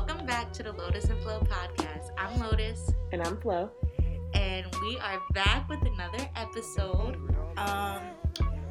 Welcome 0.00 0.24
back 0.24 0.50
to 0.54 0.62
the 0.62 0.72
Lotus 0.72 1.04
and 1.04 1.22
Flow 1.22 1.40
podcast. 1.40 2.12
I'm 2.16 2.40
Lotus. 2.40 2.90
And 3.12 3.22
I'm 3.22 3.38
Flo. 3.38 3.70
And 4.32 4.64
we 4.80 4.96
are 4.96 5.20
back 5.34 5.68
with 5.68 5.82
another 5.82 6.26
episode. 6.36 7.18
Um, 7.58 8.00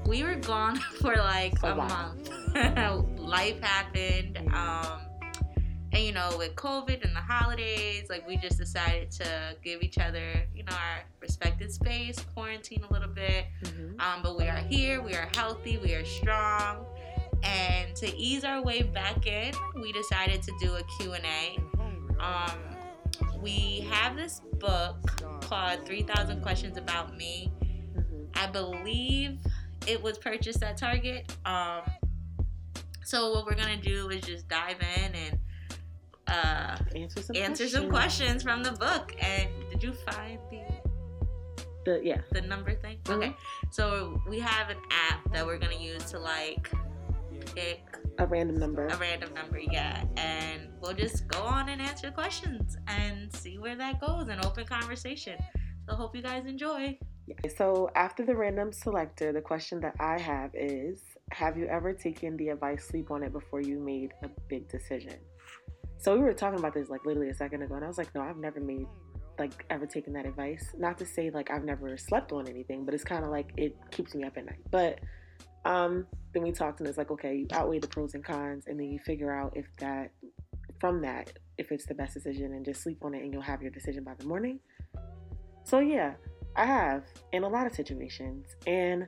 we 0.08 0.24
were 0.24 0.34
gone 0.34 0.76
for 1.02 1.16
like 1.18 1.54
a, 1.62 1.76
month. 1.76 2.32
Life 3.20 3.62
happened. 3.62 4.40
Um, 4.52 5.02
and 5.92 6.04
you 6.04 6.14
know, 6.14 6.34
with 6.36 6.56
COVID 6.56 7.06
and 7.06 7.16
the 7.16 7.22
holidays, 7.22 8.08
like 8.10 8.28
we 8.28 8.36
just 8.36 8.58
decided 8.58 9.12
to 9.12 9.56
give 9.64 9.84
each 9.84 10.00
other, 10.00 10.48
you 10.56 10.64
know, 10.64 10.74
our 10.74 11.04
respected 11.22 11.72
space, 11.72 12.20
quarantine 12.34 12.84
a 12.90 12.92
little 12.92 13.08
bit. 13.14 13.46
Mm-hmm. 13.66 14.02
Um, 14.02 14.24
but 14.24 14.36
we 14.36 14.48
are 14.48 14.58
here. 14.58 15.00
We 15.04 15.14
are 15.14 15.30
healthy. 15.36 15.78
We 15.78 15.94
are 15.94 16.06
strong. 16.06 16.88
And 17.44 17.96
to 17.98 18.16
ease 18.16 18.44
our 18.44 18.62
way 18.62 18.84
back 18.84 19.26
in, 19.28 19.54
we 19.76 19.92
decided 19.92 20.42
to 20.44 20.52
do 20.60 20.76
a 20.76 20.84
Q&A. 20.98 21.60
Um, 22.20 22.60
we 23.42 23.88
have 23.90 24.16
this 24.16 24.42
book 24.60 24.98
called 25.42 25.86
3000 25.86 26.42
Questions 26.42 26.78
About 26.78 27.16
Me. 27.18 27.52
I 28.36 28.48
believe 28.48 29.40
it 29.88 30.02
was 30.02 30.18
purchased 30.18 30.64
at 30.64 30.78
Target. 30.78 31.32
Um, 31.46 31.82
so 33.04 33.32
what 33.34 33.46
we're 33.46 33.56
going 33.56 33.80
to 33.80 33.90
do 33.90 34.10
is 34.10 34.22
just 34.22 34.48
dive 34.48 34.78
in 34.98 35.16
and 35.16 35.40
uh, 36.28 36.78
answer, 36.96 37.22
some, 37.22 37.36
answer 37.36 37.64
questions. 37.64 37.72
some 37.72 37.90
questions 37.90 38.44
from 38.44 38.64
the 38.64 38.72
book. 38.74 39.16
And 39.20 39.50
did 39.72 39.82
you 39.82 39.94
find 39.94 40.40
the 40.52 40.62
the 41.86 42.02
yeah 42.04 42.22
the 42.32 42.42
number 42.42 42.76
thing? 42.76 42.98
Mm-hmm. 43.06 43.20
Okay, 43.20 43.36
so 43.72 44.22
we 44.28 44.40
have 44.40 44.70
an 44.70 44.78
app 45.10 45.32
that 45.34 45.46
we're 45.46 45.58
gonna 45.58 45.76
use 45.76 46.04
to 46.12 46.20
like 46.20 46.70
pick 47.56 47.98
a 48.18 48.26
random 48.26 48.60
number. 48.60 48.88
A 48.88 48.98
random 48.98 49.34
number, 49.34 49.60
yeah. 49.60 50.04
And 50.18 50.70
we'll 50.80 50.94
just 50.94 51.28
go 51.28 51.42
on 51.42 51.70
and 51.70 51.82
answer 51.82 52.08
the 52.08 52.14
questions 52.14 52.78
and 52.88 53.34
see 53.34 53.58
where 53.58 53.76
that 53.76 54.02
goes 54.02 54.28
and 54.28 54.44
open 54.46 54.66
conversation. 54.66 55.38
So 55.88 55.96
hope 55.96 56.16
you 56.16 56.22
guys 56.22 56.46
enjoy. 56.46 56.98
So 57.56 57.90
after 57.96 58.26
the 58.26 58.36
random 58.36 58.72
selector, 58.72 59.32
the 59.32 59.42
question 59.42 59.80
that 59.82 59.96
I 60.00 60.20
have 60.20 60.52
is 60.54 61.02
have 61.32 61.58
you 61.58 61.68
ever 61.68 61.94
taken 61.94 62.36
the 62.38 62.50
advice 62.50 62.88
sleep 62.88 63.12
on 63.12 63.24
it 63.24 63.32
before 63.32 63.62
you 63.62 63.80
made 63.80 64.12
a 64.24 64.30
big 64.50 64.68
decision? 64.70 65.16
So 66.00 66.16
we 66.16 66.22
were 66.22 66.34
talking 66.34 66.60
about 66.60 66.74
this 66.74 66.90
like 66.90 67.06
literally 67.06 67.30
a 67.30 67.36
second 67.36 67.62
ago 67.62 67.76
and 67.76 67.84
I 67.84 67.88
was 67.88 67.98
like, 67.98 68.14
no, 68.16 68.22
I've 68.22 68.38
never 68.38 68.60
made 68.60 68.88
like 69.38 69.66
ever 69.70 69.86
taken 69.86 70.14
that 70.14 70.26
advice. 70.26 70.74
Not 70.78 70.98
to 70.98 71.06
say 71.06 71.30
like 71.30 71.52
I've 71.52 71.64
never 71.64 71.98
slept 71.98 72.32
on 72.32 72.48
anything, 72.48 72.86
but 72.86 72.94
it's 72.94 73.04
kind 73.04 73.24
of 73.24 73.32
like 73.32 73.52
it 73.58 73.76
keeps 73.92 74.16
me 74.16 74.24
up 74.24 74.38
at 74.38 74.46
night. 74.46 74.60
But 74.72 75.00
um, 75.66 76.06
then 76.34 76.44
we 76.44 76.52
talked 76.52 76.80
and 76.80 76.88
it's 76.88 76.98
like, 76.98 77.12
okay, 77.12 77.36
you 77.36 77.48
outweigh 77.52 77.80
the 77.80 77.88
pros 77.88 78.14
and 78.14 78.24
cons, 78.24 78.66
and 78.68 78.80
then 78.80 78.92
you 78.92 79.00
figure 79.00 79.34
out 79.34 79.54
if 79.56 79.66
that, 79.80 80.12
from 80.80 81.02
that, 81.02 81.34
if 81.58 81.72
it's 81.72 81.86
the 81.86 81.94
best 81.94 82.14
decision 82.14 82.54
and 82.54 82.66
just 82.66 82.82
sleep 82.82 83.00
on 83.04 83.14
it 83.14 83.24
and 83.24 83.34
you'll 83.34 83.42
have 83.42 83.62
your 83.62 83.72
decision 83.72 84.04
by 84.04 84.14
the 84.18 84.26
morning. 84.26 84.60
So 85.64 85.80
yeah, 85.80 86.14
I 86.56 86.66
have 86.66 87.04
in 87.32 87.44
a 87.44 87.48
lot 87.48 87.68
of 87.68 87.74
situations. 87.74 88.48
And 88.66 89.08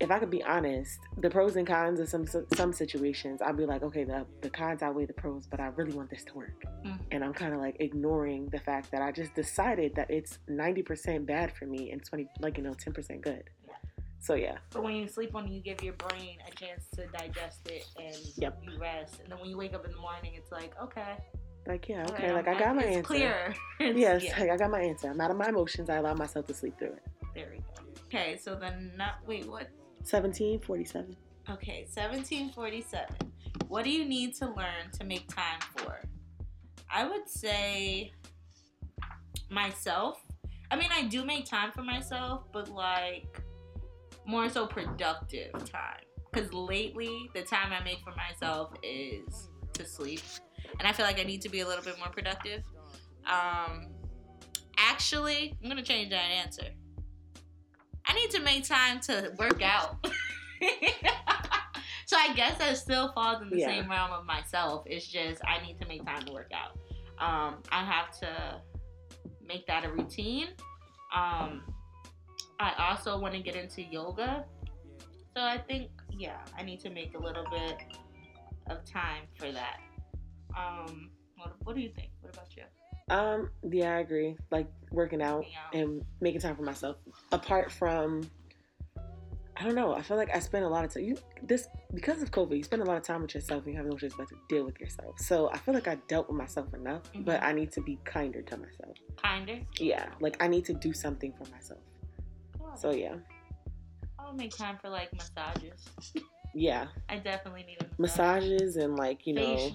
if 0.00 0.10
I 0.10 0.18
could 0.18 0.30
be 0.30 0.42
honest, 0.42 0.98
the 1.18 1.30
pros 1.30 1.54
and 1.54 1.66
cons 1.66 2.00
of 2.00 2.08
some 2.08 2.26
some 2.56 2.72
situations, 2.72 3.40
I'll 3.40 3.52
be 3.52 3.66
like, 3.66 3.82
okay, 3.84 4.02
the 4.02 4.26
the 4.40 4.50
cons 4.50 4.82
outweigh 4.82 5.06
the 5.06 5.12
pros, 5.12 5.46
but 5.46 5.60
I 5.60 5.66
really 5.66 5.92
want 5.92 6.10
this 6.10 6.24
to 6.24 6.34
work. 6.34 6.64
Mm. 6.84 6.98
And 7.12 7.24
I'm 7.24 7.32
kind 7.32 7.54
of 7.54 7.60
like 7.60 7.76
ignoring 7.78 8.48
the 8.48 8.58
fact 8.58 8.90
that 8.90 9.00
I 9.00 9.12
just 9.12 9.32
decided 9.34 9.94
that 9.94 10.10
it's 10.10 10.40
90% 10.50 11.24
bad 11.24 11.54
for 11.56 11.66
me 11.66 11.92
and 11.92 12.04
20 12.04 12.26
like 12.40 12.56
you 12.58 12.64
know 12.64 12.72
10% 12.72 13.20
good. 13.20 13.44
So 14.22 14.34
yeah. 14.34 14.58
But 14.70 14.84
when 14.84 14.94
you 14.94 15.08
sleep 15.08 15.34
on 15.34 15.46
it, 15.46 15.50
you 15.50 15.60
give 15.60 15.82
your 15.82 15.94
brain 15.94 16.38
a 16.46 16.54
chance 16.54 16.86
to 16.94 17.06
digest 17.08 17.68
it 17.68 17.84
and 18.00 18.16
yep. 18.36 18.62
you 18.62 18.78
rest. 18.78 19.18
And 19.18 19.30
then 19.30 19.40
when 19.40 19.50
you 19.50 19.58
wake 19.58 19.74
up 19.74 19.84
in 19.84 19.90
the 19.90 19.98
morning, 19.98 20.34
it's 20.36 20.52
like, 20.52 20.72
okay. 20.80 21.16
Like 21.66 21.88
yeah, 21.88 22.04
okay, 22.08 22.30
right, 22.30 22.46
like 22.46 22.48
I 22.48 22.58
got 22.58 22.76
my 22.76 22.82
it's 22.82 22.96
answer. 22.98 23.02
Clear. 23.02 23.54
yes, 23.80 24.24
yeah. 24.24 24.38
like 24.38 24.50
I 24.50 24.56
got 24.56 24.70
my 24.70 24.80
answer. 24.80 25.10
I'm 25.10 25.20
out 25.20 25.32
of 25.32 25.36
my 25.36 25.48
emotions. 25.48 25.90
I 25.90 25.96
allow 25.96 26.14
myself 26.14 26.46
to 26.46 26.54
sleep 26.54 26.78
through 26.78 26.92
it. 26.92 27.02
There 27.34 27.48
we 27.50 27.58
go. 27.58 27.64
Okay, 28.06 28.36
so 28.40 28.54
then 28.54 28.92
not 28.96 29.16
wait, 29.26 29.46
what? 29.46 29.68
1747. 29.98 31.16
Okay, 31.50 31.86
1747. 31.92 33.32
What 33.68 33.84
do 33.84 33.90
you 33.90 34.04
need 34.04 34.34
to 34.36 34.46
learn 34.46 34.90
to 34.98 35.04
make 35.04 35.26
time 35.28 35.60
for? 35.76 36.00
I 36.92 37.08
would 37.08 37.28
say 37.28 38.12
myself. 39.50 40.20
I 40.70 40.76
mean, 40.76 40.90
I 40.92 41.04
do 41.04 41.24
make 41.24 41.46
time 41.46 41.72
for 41.72 41.82
myself, 41.82 42.44
but 42.52 42.68
like 42.68 43.40
more 44.32 44.48
so 44.48 44.66
productive 44.66 45.52
time. 45.70 46.00
Because 46.32 46.52
lately, 46.54 47.30
the 47.34 47.42
time 47.42 47.72
I 47.72 47.84
make 47.84 47.98
for 48.02 48.14
myself 48.16 48.72
is 48.82 49.50
to 49.74 49.86
sleep. 49.86 50.22
And 50.78 50.88
I 50.88 50.92
feel 50.92 51.04
like 51.04 51.20
I 51.20 51.24
need 51.24 51.42
to 51.42 51.50
be 51.50 51.60
a 51.60 51.68
little 51.68 51.84
bit 51.84 51.98
more 51.98 52.08
productive. 52.08 52.62
Um, 53.26 53.88
actually, 54.78 55.54
I'm 55.62 55.68
going 55.68 55.76
to 55.76 55.86
change 55.86 56.08
that 56.10 56.24
answer. 56.24 56.68
I 58.06 58.14
need 58.14 58.30
to 58.30 58.40
make 58.40 58.64
time 58.64 59.00
to 59.00 59.32
work 59.38 59.62
out. 59.62 59.98
so 62.06 62.16
I 62.16 62.32
guess 62.34 62.56
that 62.58 62.78
still 62.78 63.12
falls 63.12 63.42
in 63.42 63.50
the 63.50 63.58
yeah. 63.58 63.66
same 63.66 63.90
realm 63.90 64.12
of 64.12 64.24
myself. 64.24 64.84
It's 64.86 65.06
just 65.06 65.42
I 65.44 65.64
need 65.64 65.78
to 65.80 65.86
make 65.86 66.06
time 66.06 66.24
to 66.24 66.32
work 66.32 66.50
out. 66.54 66.78
Um, 67.18 67.58
I 67.70 67.84
have 67.84 68.18
to 68.20 68.62
make 69.46 69.66
that 69.66 69.84
a 69.84 69.90
routine. 69.90 70.48
Um, 71.14 71.62
I 72.62 72.90
also 72.90 73.18
want 73.18 73.34
to 73.34 73.40
get 73.40 73.56
into 73.56 73.82
yoga. 73.82 74.44
So 75.36 75.42
I 75.42 75.58
think, 75.58 75.90
yeah, 76.10 76.38
I 76.56 76.62
need 76.62 76.80
to 76.80 76.90
make 76.90 77.14
a 77.14 77.18
little 77.18 77.44
bit 77.50 77.76
of 78.68 78.84
time 78.84 79.22
for 79.38 79.50
that. 79.50 79.78
Um, 80.56 81.10
what, 81.36 81.54
what 81.64 81.74
do 81.74 81.82
you 81.82 81.90
think? 81.94 82.10
What 82.20 82.34
about 82.34 82.48
you? 82.56 82.62
Um, 83.10 83.50
yeah, 83.70 83.96
I 83.96 84.00
agree. 84.00 84.36
Like 84.50 84.68
working 84.90 85.22
out 85.22 85.44
yeah. 85.50 85.80
and 85.80 86.02
making 86.20 86.40
time 86.40 86.56
for 86.56 86.62
myself. 86.62 86.96
Apart 87.32 87.72
from, 87.72 88.22
I 89.56 89.64
don't 89.64 89.74
know. 89.74 89.94
I 89.94 90.02
feel 90.02 90.16
like 90.16 90.34
I 90.34 90.38
spend 90.38 90.64
a 90.64 90.68
lot 90.68 90.84
of 90.84 90.94
time. 90.94 91.04
You 91.04 91.16
this 91.42 91.66
because 91.94 92.22
of 92.22 92.30
COVID. 92.30 92.56
You 92.56 92.62
spend 92.62 92.82
a 92.82 92.84
lot 92.84 92.96
of 92.96 93.02
time 93.02 93.22
with 93.22 93.34
yourself, 93.34 93.64
and 93.64 93.74
you 93.74 93.78
have 93.78 93.86
no 93.86 93.96
choice 93.96 94.12
but 94.16 94.28
to 94.28 94.36
deal 94.48 94.64
with 94.64 94.80
yourself. 94.80 95.18
So 95.18 95.50
I 95.50 95.58
feel 95.58 95.74
like 95.74 95.88
I 95.88 95.96
dealt 96.08 96.28
with 96.28 96.38
myself 96.38 96.72
enough, 96.74 97.02
mm-hmm. 97.12 97.22
but 97.22 97.42
I 97.42 97.52
need 97.52 97.70
to 97.72 97.82
be 97.82 97.98
kinder 98.04 98.42
to 98.42 98.56
myself. 98.56 98.96
Kinder. 99.22 99.60
Yeah, 99.78 100.06
like 100.20 100.42
I 100.42 100.48
need 100.48 100.64
to 100.66 100.74
do 100.74 100.92
something 100.92 101.32
for 101.32 101.50
myself. 101.50 101.80
So 102.76 102.90
yeah. 102.90 103.16
I'll 104.18 104.34
make 104.34 104.56
time 104.56 104.78
for 104.80 104.88
like 104.88 105.10
massages. 105.12 105.84
Yeah. 106.54 106.86
I 107.08 107.16
definitely 107.18 107.64
need 107.64 107.78
massage. 107.98 108.44
massages 108.44 108.76
and 108.76 108.96
like 108.96 109.26
you 109.26 109.34
know 109.34 109.70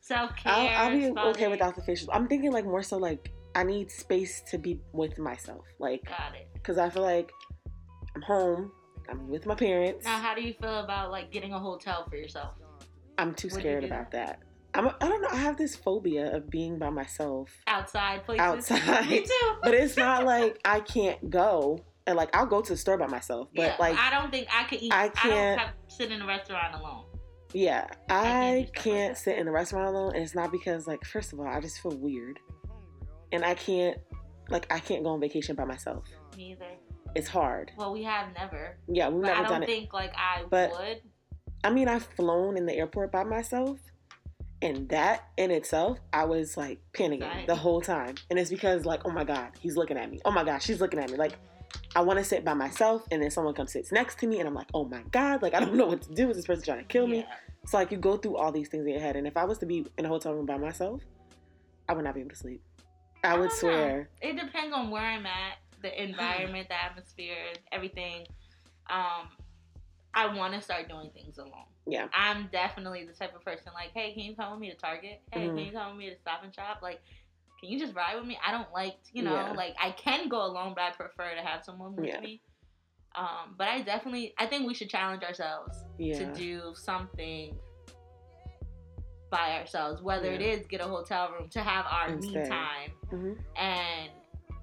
self 0.00 0.36
care. 0.36 0.52
I'll, 0.52 0.90
I'll, 0.90 0.96
be 0.96 1.20
okay 1.30 1.48
without 1.48 1.74
the 1.74 1.82
facials. 1.82 2.08
I'm 2.12 2.28
thinking 2.28 2.52
like 2.52 2.64
more 2.64 2.82
so 2.82 2.98
like 2.98 3.32
I 3.54 3.64
need 3.64 3.90
space 3.90 4.42
to 4.50 4.58
be 4.58 4.80
with 4.92 5.18
myself. 5.18 5.64
Like 5.78 6.04
got 6.04 6.34
it. 6.34 6.48
Because 6.54 6.78
I 6.78 6.90
feel 6.90 7.02
like 7.02 7.32
I'm 8.14 8.22
home. 8.22 8.72
I'm 9.08 9.28
with 9.28 9.46
my 9.46 9.54
parents. 9.54 10.04
Now, 10.04 10.18
how 10.18 10.34
do 10.34 10.42
you 10.42 10.54
feel 10.54 10.78
about 10.78 11.10
like 11.10 11.30
getting 11.32 11.52
a 11.52 11.58
hotel 11.58 12.06
for 12.08 12.16
yourself? 12.16 12.54
I'm 13.18 13.34
too 13.34 13.50
scared 13.50 13.84
about 13.84 14.10
that. 14.12 14.38
that. 14.38 14.42
I'm, 14.74 14.86
I 14.86 15.08
don't 15.08 15.20
know. 15.20 15.28
I 15.30 15.36
have 15.36 15.58
this 15.58 15.76
phobia 15.76 16.34
of 16.34 16.48
being 16.48 16.78
by 16.78 16.88
myself 16.88 17.50
outside 17.66 18.24
places. 18.24 18.40
Outside, 18.40 19.06
me 19.10 19.20
too. 19.20 19.54
but 19.62 19.74
it's 19.74 19.96
not 19.96 20.24
like 20.24 20.58
I 20.64 20.80
can't 20.80 21.28
go 21.28 21.84
and 22.06 22.16
like 22.16 22.34
I'll 22.34 22.46
go 22.46 22.60
to 22.60 22.72
the 22.72 22.76
store 22.76 22.96
by 22.96 23.06
myself, 23.06 23.48
but 23.54 23.62
yeah, 23.62 23.76
like 23.78 23.96
I 23.98 24.10
don't 24.10 24.30
think 24.30 24.48
I 24.52 24.64
could 24.64 24.82
eat. 24.82 24.92
I 24.92 25.08
can't 25.08 25.60
I 25.60 25.70
sit 25.88 26.10
in 26.10 26.22
a 26.22 26.26
restaurant 26.26 26.74
alone. 26.74 27.04
Yeah, 27.54 27.86
I, 28.08 28.68
I 28.68 28.70
can't, 28.74 29.10
like 29.10 29.16
sit 29.18 29.38
in 29.38 29.46
the 29.46 29.52
restaurant 29.52 29.88
alone, 29.88 30.14
and 30.14 30.22
it's 30.22 30.34
not 30.34 30.50
because 30.50 30.86
like 30.86 31.04
first 31.04 31.32
of 31.32 31.40
all 31.40 31.46
I 31.46 31.60
just 31.60 31.80
feel 31.80 31.96
weird, 31.96 32.38
and 33.30 33.44
I 33.44 33.54
can't 33.54 33.98
like 34.48 34.72
I 34.72 34.78
can't 34.78 35.04
go 35.04 35.10
on 35.10 35.20
vacation 35.20 35.54
by 35.54 35.64
myself. 35.64 36.04
Neither. 36.36 36.66
It's 37.14 37.28
hard. 37.28 37.72
Well, 37.76 37.92
we 37.92 38.02
have 38.04 38.28
never. 38.34 38.78
Yeah, 38.88 39.08
we've 39.08 39.22
never 39.22 39.42
done 39.42 39.44
it. 39.44 39.54
I 39.54 39.58
don't 39.58 39.66
think 39.66 39.92
like 39.92 40.12
I 40.16 40.44
but, 40.48 40.70
would. 40.72 41.02
I 41.64 41.70
mean, 41.70 41.88
I've 41.88 42.04
flown 42.04 42.56
in 42.56 42.66
the 42.66 42.74
airport 42.74 43.12
by 43.12 43.22
myself, 43.22 43.78
and 44.62 44.88
that 44.88 45.28
in 45.36 45.50
itself, 45.50 45.98
I 46.12 46.24
was 46.24 46.56
like 46.56 46.80
panicking 46.94 47.22
right. 47.22 47.46
the 47.46 47.54
whole 47.54 47.80
time, 47.80 48.14
and 48.30 48.38
it's 48.38 48.50
because 48.50 48.84
like, 48.84 49.02
oh 49.04 49.10
my 49.10 49.24
god, 49.24 49.50
he's 49.60 49.76
looking 49.76 49.96
at 49.96 50.10
me. 50.10 50.20
Oh 50.24 50.30
my 50.30 50.44
god, 50.44 50.62
she's 50.62 50.80
looking 50.80 51.00
at 51.00 51.10
me. 51.10 51.16
Like 51.16 51.34
I 51.94 52.00
want 52.00 52.18
to 52.18 52.24
sit 52.24 52.44
by 52.44 52.54
myself, 52.54 53.06
and 53.10 53.22
then 53.22 53.30
someone 53.30 53.54
comes 53.54 53.72
sits 53.72 53.92
next 53.92 54.18
to 54.20 54.26
me, 54.26 54.38
and 54.38 54.48
I'm 54.48 54.54
like, 54.54 54.68
oh 54.74 54.84
my 54.84 55.02
god, 55.10 55.42
like 55.42 55.54
I 55.54 55.60
don't 55.60 55.74
know 55.76 55.86
what 55.86 56.02
to 56.02 56.14
do. 56.14 56.30
Is 56.30 56.36
this 56.36 56.46
person 56.46 56.64
trying 56.64 56.78
to 56.78 56.84
kill 56.84 57.06
me? 57.06 57.18
Yeah. 57.18 57.34
So 57.66 57.76
like 57.76 57.90
you 57.92 57.98
go 57.98 58.16
through 58.16 58.36
all 58.36 58.52
these 58.52 58.68
things 58.68 58.86
in 58.86 58.92
your 58.92 59.00
head, 59.00 59.16
and 59.16 59.26
if 59.26 59.36
I 59.36 59.44
was 59.44 59.58
to 59.58 59.66
be 59.66 59.86
in 59.98 60.04
a 60.04 60.08
hotel 60.08 60.34
room 60.34 60.46
by 60.46 60.56
myself, 60.56 61.02
I 61.88 61.94
would 61.94 62.04
not 62.04 62.14
be 62.14 62.20
able 62.20 62.30
to 62.30 62.36
sleep. 62.36 62.62
I, 63.24 63.34
I 63.34 63.38
would 63.38 63.52
swear. 63.52 64.08
Know. 64.22 64.30
It 64.30 64.40
depends 64.40 64.74
on 64.74 64.90
where 64.90 65.02
I'm 65.02 65.26
at, 65.26 65.58
the 65.82 66.02
environment, 66.02 66.68
the 66.68 66.82
atmosphere, 66.82 67.36
everything. 67.70 68.26
Um, 68.90 69.28
I 70.14 70.34
want 70.34 70.54
to 70.54 70.60
start 70.60 70.88
doing 70.88 71.10
things 71.14 71.38
alone. 71.38 71.52
Yeah. 71.86 72.08
I'm 72.12 72.48
definitely 72.52 73.06
the 73.06 73.12
type 73.12 73.34
of 73.34 73.44
person 73.44 73.72
like, 73.74 73.90
hey, 73.94 74.12
can 74.12 74.22
you 74.22 74.36
come 74.36 74.52
with 74.52 74.60
me 74.60 74.70
to 74.70 74.76
Target? 74.76 75.22
Hey, 75.32 75.46
mm-hmm. 75.46 75.56
can 75.56 75.66
you 75.66 75.72
come 75.72 75.90
with 75.90 75.98
me 75.98 76.10
to 76.10 76.18
Stop 76.18 76.44
and 76.44 76.54
Shop? 76.54 76.80
Like, 76.82 77.00
can 77.62 77.70
you 77.70 77.78
just 77.78 77.94
ride 77.94 78.16
with 78.16 78.26
me? 78.26 78.36
I 78.44 78.50
don't 78.50 78.72
like, 78.74 78.96
you 79.12 79.22
know, 79.22 79.34
yeah. 79.34 79.52
like 79.52 79.76
I 79.80 79.92
can 79.92 80.28
go 80.28 80.44
alone, 80.44 80.72
but 80.74 80.82
I 80.82 80.90
prefer 80.90 81.34
to 81.36 81.42
have 81.42 81.64
someone 81.64 81.94
with 81.94 82.06
yeah. 82.06 82.20
me. 82.20 82.42
Um, 83.14 83.54
but 83.56 83.68
I 83.68 83.82
definitely, 83.82 84.34
I 84.36 84.46
think 84.46 84.66
we 84.66 84.74
should 84.74 84.90
challenge 84.90 85.22
ourselves 85.22 85.84
yeah. 85.96 86.18
to 86.18 86.32
do 86.34 86.72
something 86.74 87.54
by 89.30 89.58
ourselves, 89.60 90.02
whether 90.02 90.32
it 90.32 90.42
is 90.42 90.66
get 90.66 90.80
a 90.80 90.84
hotel 90.84 91.30
room 91.30 91.48
to 91.50 91.60
have 91.60 91.86
our 91.88 92.08
and 92.08 92.20
me 92.20 92.30
stay. 92.30 92.48
time 92.48 92.90
mm-hmm. 93.12 93.32
and 93.56 94.10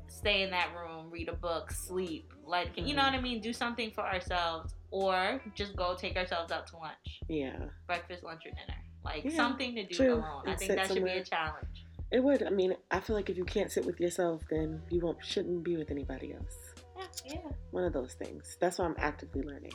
stay 0.08 0.42
in 0.44 0.52
that 0.52 0.72
room, 0.76 1.10
read 1.10 1.30
a 1.30 1.34
book, 1.34 1.72
sleep, 1.72 2.34
like 2.46 2.76
mm-hmm. 2.76 2.86
you 2.86 2.96
know 2.96 3.04
mm-hmm. 3.04 3.14
what 3.14 3.20
I 3.20 3.22
mean, 3.22 3.40
do 3.40 3.54
something 3.54 3.92
for 3.92 4.02
ourselves, 4.02 4.76
or 4.92 5.42
just 5.56 5.76
go 5.78 5.96
take 5.96 6.18
ourselves 6.18 6.52
out 6.52 6.68
to 6.68 6.78
lunch. 6.78 7.22
Yeah, 7.30 7.58
breakfast, 7.88 8.24
lunch, 8.24 8.42
or 8.46 8.50
dinner, 8.50 8.80
like 9.06 9.32
something 9.32 9.74
to 9.76 9.86
do 9.86 10.16
alone. 10.16 10.44
I 10.48 10.56
think 10.56 10.74
that 10.76 10.88
should 10.88 11.04
be 11.04 11.12
a 11.12 11.24
challenge. 11.24 11.86
It 12.12 12.24
would. 12.24 12.42
I 12.44 12.50
mean, 12.50 12.76
I 12.90 13.00
feel 13.00 13.16
like 13.16 13.30
if 13.30 13.38
you 13.38 13.46
can't 13.46 13.72
sit 13.72 13.86
with 13.86 14.00
yourself, 14.00 14.42
then 14.50 14.82
you 14.90 15.02
won't 15.02 15.24
shouldn't 15.24 15.64
be 15.64 15.78
with 15.78 15.92
anybody 15.92 16.34
else. 16.34 16.74
Yeah, 16.98 17.06
yeah. 17.26 17.52
One 17.72 17.84
of 17.84 17.94
those 17.94 18.14
things. 18.14 18.58
That's 18.60 18.80
why 18.80 18.86
I'm 18.86 18.96
actively 18.98 19.44
learning. 19.44 19.74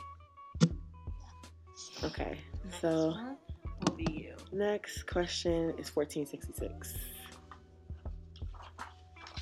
Okay, 2.03 2.37
Next 2.65 2.81
so 2.81 3.15
will 3.87 3.95
be 3.95 4.11
you. 4.11 4.35
Next 4.51 5.07
question 5.07 5.73
is 5.77 5.95
1466. 5.95 6.93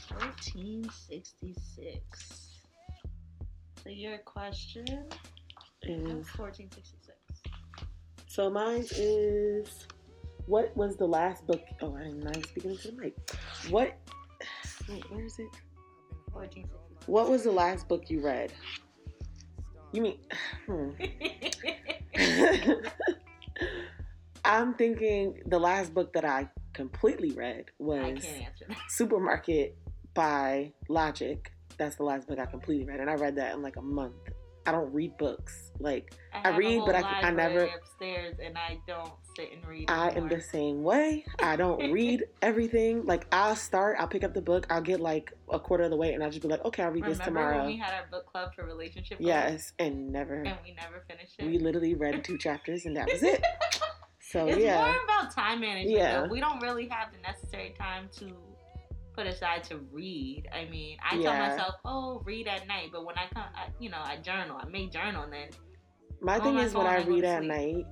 1466. 0.09 2.49
So 3.83 3.89
your 3.89 4.19
question 4.19 4.85
is 5.81 6.27
1466. 6.37 7.17
So 8.27 8.49
mine 8.49 8.85
is 8.95 9.87
what 10.45 10.75
was 10.75 10.95
the 10.97 11.05
last 11.05 11.45
book? 11.47 11.61
Oh, 11.81 11.95
I'm 11.95 12.19
not 12.19 12.35
speaking 12.45 12.71
into 12.71 12.91
the 12.91 12.97
mic. 12.97 13.15
What? 13.69 13.97
Wait, 14.89 15.09
where 15.11 15.25
is 15.25 15.39
it? 15.39 15.47
What 17.05 17.29
was 17.29 17.43
the 17.43 17.51
last 17.51 17.87
book 17.87 18.09
you 18.09 18.21
read? 18.21 18.51
You 19.91 20.01
mean? 20.01 20.17
Hmm. 20.65 20.91
I'm 24.45 24.75
thinking 24.75 25.41
the 25.45 25.59
last 25.59 25.93
book 25.93 26.13
that 26.13 26.25
I 26.25 26.49
completely 26.73 27.31
read 27.31 27.65
was 27.79 28.25
Supermarket 28.89 29.77
by 30.13 30.73
Logic. 30.89 31.51
That's 31.77 31.95
the 31.95 32.03
last 32.03 32.27
book 32.27 32.39
I 32.39 32.45
completely 32.45 32.85
read, 32.85 32.99
and 32.99 33.09
I 33.09 33.15
read 33.15 33.35
that 33.37 33.53
in 33.53 33.61
like 33.61 33.77
a 33.77 33.81
month. 33.81 34.13
I 34.65 34.71
don't 34.71 34.93
read 34.93 35.17
books. 35.17 35.71
Like 35.79 36.13
I, 36.33 36.49
I 36.49 36.57
read, 36.57 36.83
but 36.85 36.95
I, 36.95 37.01
I 37.01 37.31
never 37.31 37.65
upstairs, 37.65 38.35
and 38.43 38.57
I 38.57 38.79
don't 38.87 39.11
sit 39.35 39.51
and 39.51 39.65
read. 39.65 39.89
I 39.89 40.09
am 40.09 40.29
the 40.29 40.39
same 40.39 40.83
way. 40.83 41.25
I 41.41 41.55
don't 41.55 41.91
read 41.91 42.23
everything. 42.41 43.05
Like 43.05 43.27
I'll 43.31 43.55
start, 43.55 43.97
I'll 43.99 44.07
pick 44.07 44.23
up 44.23 44.33
the 44.33 44.41
book, 44.41 44.67
I'll 44.69 44.81
get 44.81 44.99
like 44.99 45.33
a 45.49 45.59
quarter 45.59 45.83
of 45.85 45.89
the 45.89 45.97
way, 45.97 46.13
and 46.13 46.23
I'll 46.23 46.29
just 46.29 46.41
be 46.41 46.47
like, 46.47 46.63
okay, 46.65 46.83
I'll 46.83 46.89
read 46.89 47.03
Remember 47.03 47.17
this 47.17 47.25
tomorrow. 47.25 47.57
When 47.59 47.67
we 47.67 47.77
had 47.77 47.93
our 47.93 48.05
book 48.09 48.25
club 48.25 48.53
for 48.55 48.65
relationship. 48.65 49.17
Yes, 49.19 49.73
and 49.79 50.11
never. 50.11 50.35
And 50.35 50.57
we 50.63 50.73
never 50.73 51.03
finished 51.07 51.35
it. 51.39 51.45
We 51.45 51.57
literally 51.57 51.95
read 51.95 52.23
two 52.23 52.37
chapters, 52.37 52.85
and 52.85 52.95
that 52.95 53.11
was 53.11 53.23
it. 53.23 53.43
So 54.33 54.47
it's 54.47 54.57
yeah, 54.57 54.81
more 54.81 54.95
about 55.03 55.31
time 55.31 55.59
management. 55.59 55.95
Yeah, 55.95 56.21
though. 56.21 56.27
we 56.27 56.39
don't 56.39 56.59
really 56.59 56.87
have 56.87 57.09
the 57.11 57.19
necessary 57.19 57.75
time 57.77 58.09
to 58.17 58.33
put 59.15 59.27
aside 59.27 59.63
to 59.65 59.77
read. 59.91 60.47
I 60.53 60.65
mean, 60.65 60.97
I 61.03 61.15
yeah. 61.15 61.23
tell 61.23 61.49
myself, 61.49 61.75
"Oh, 61.85 62.21
read 62.25 62.47
at 62.47 62.67
night," 62.67 62.89
but 62.91 63.05
when 63.05 63.17
I 63.17 63.27
come, 63.33 63.45
I, 63.55 63.67
you 63.79 63.89
know, 63.89 64.01
I 64.03 64.17
journal. 64.17 64.57
I 64.59 64.67
may 64.67 64.87
journal, 64.87 65.23
and 65.23 65.33
then 65.33 65.49
my 66.21 66.39
thing 66.39 66.57
is 66.57 66.73
when 66.73 66.87
I 66.87 67.03
read 67.03 67.23
at 67.23 67.43
night. 67.43 67.85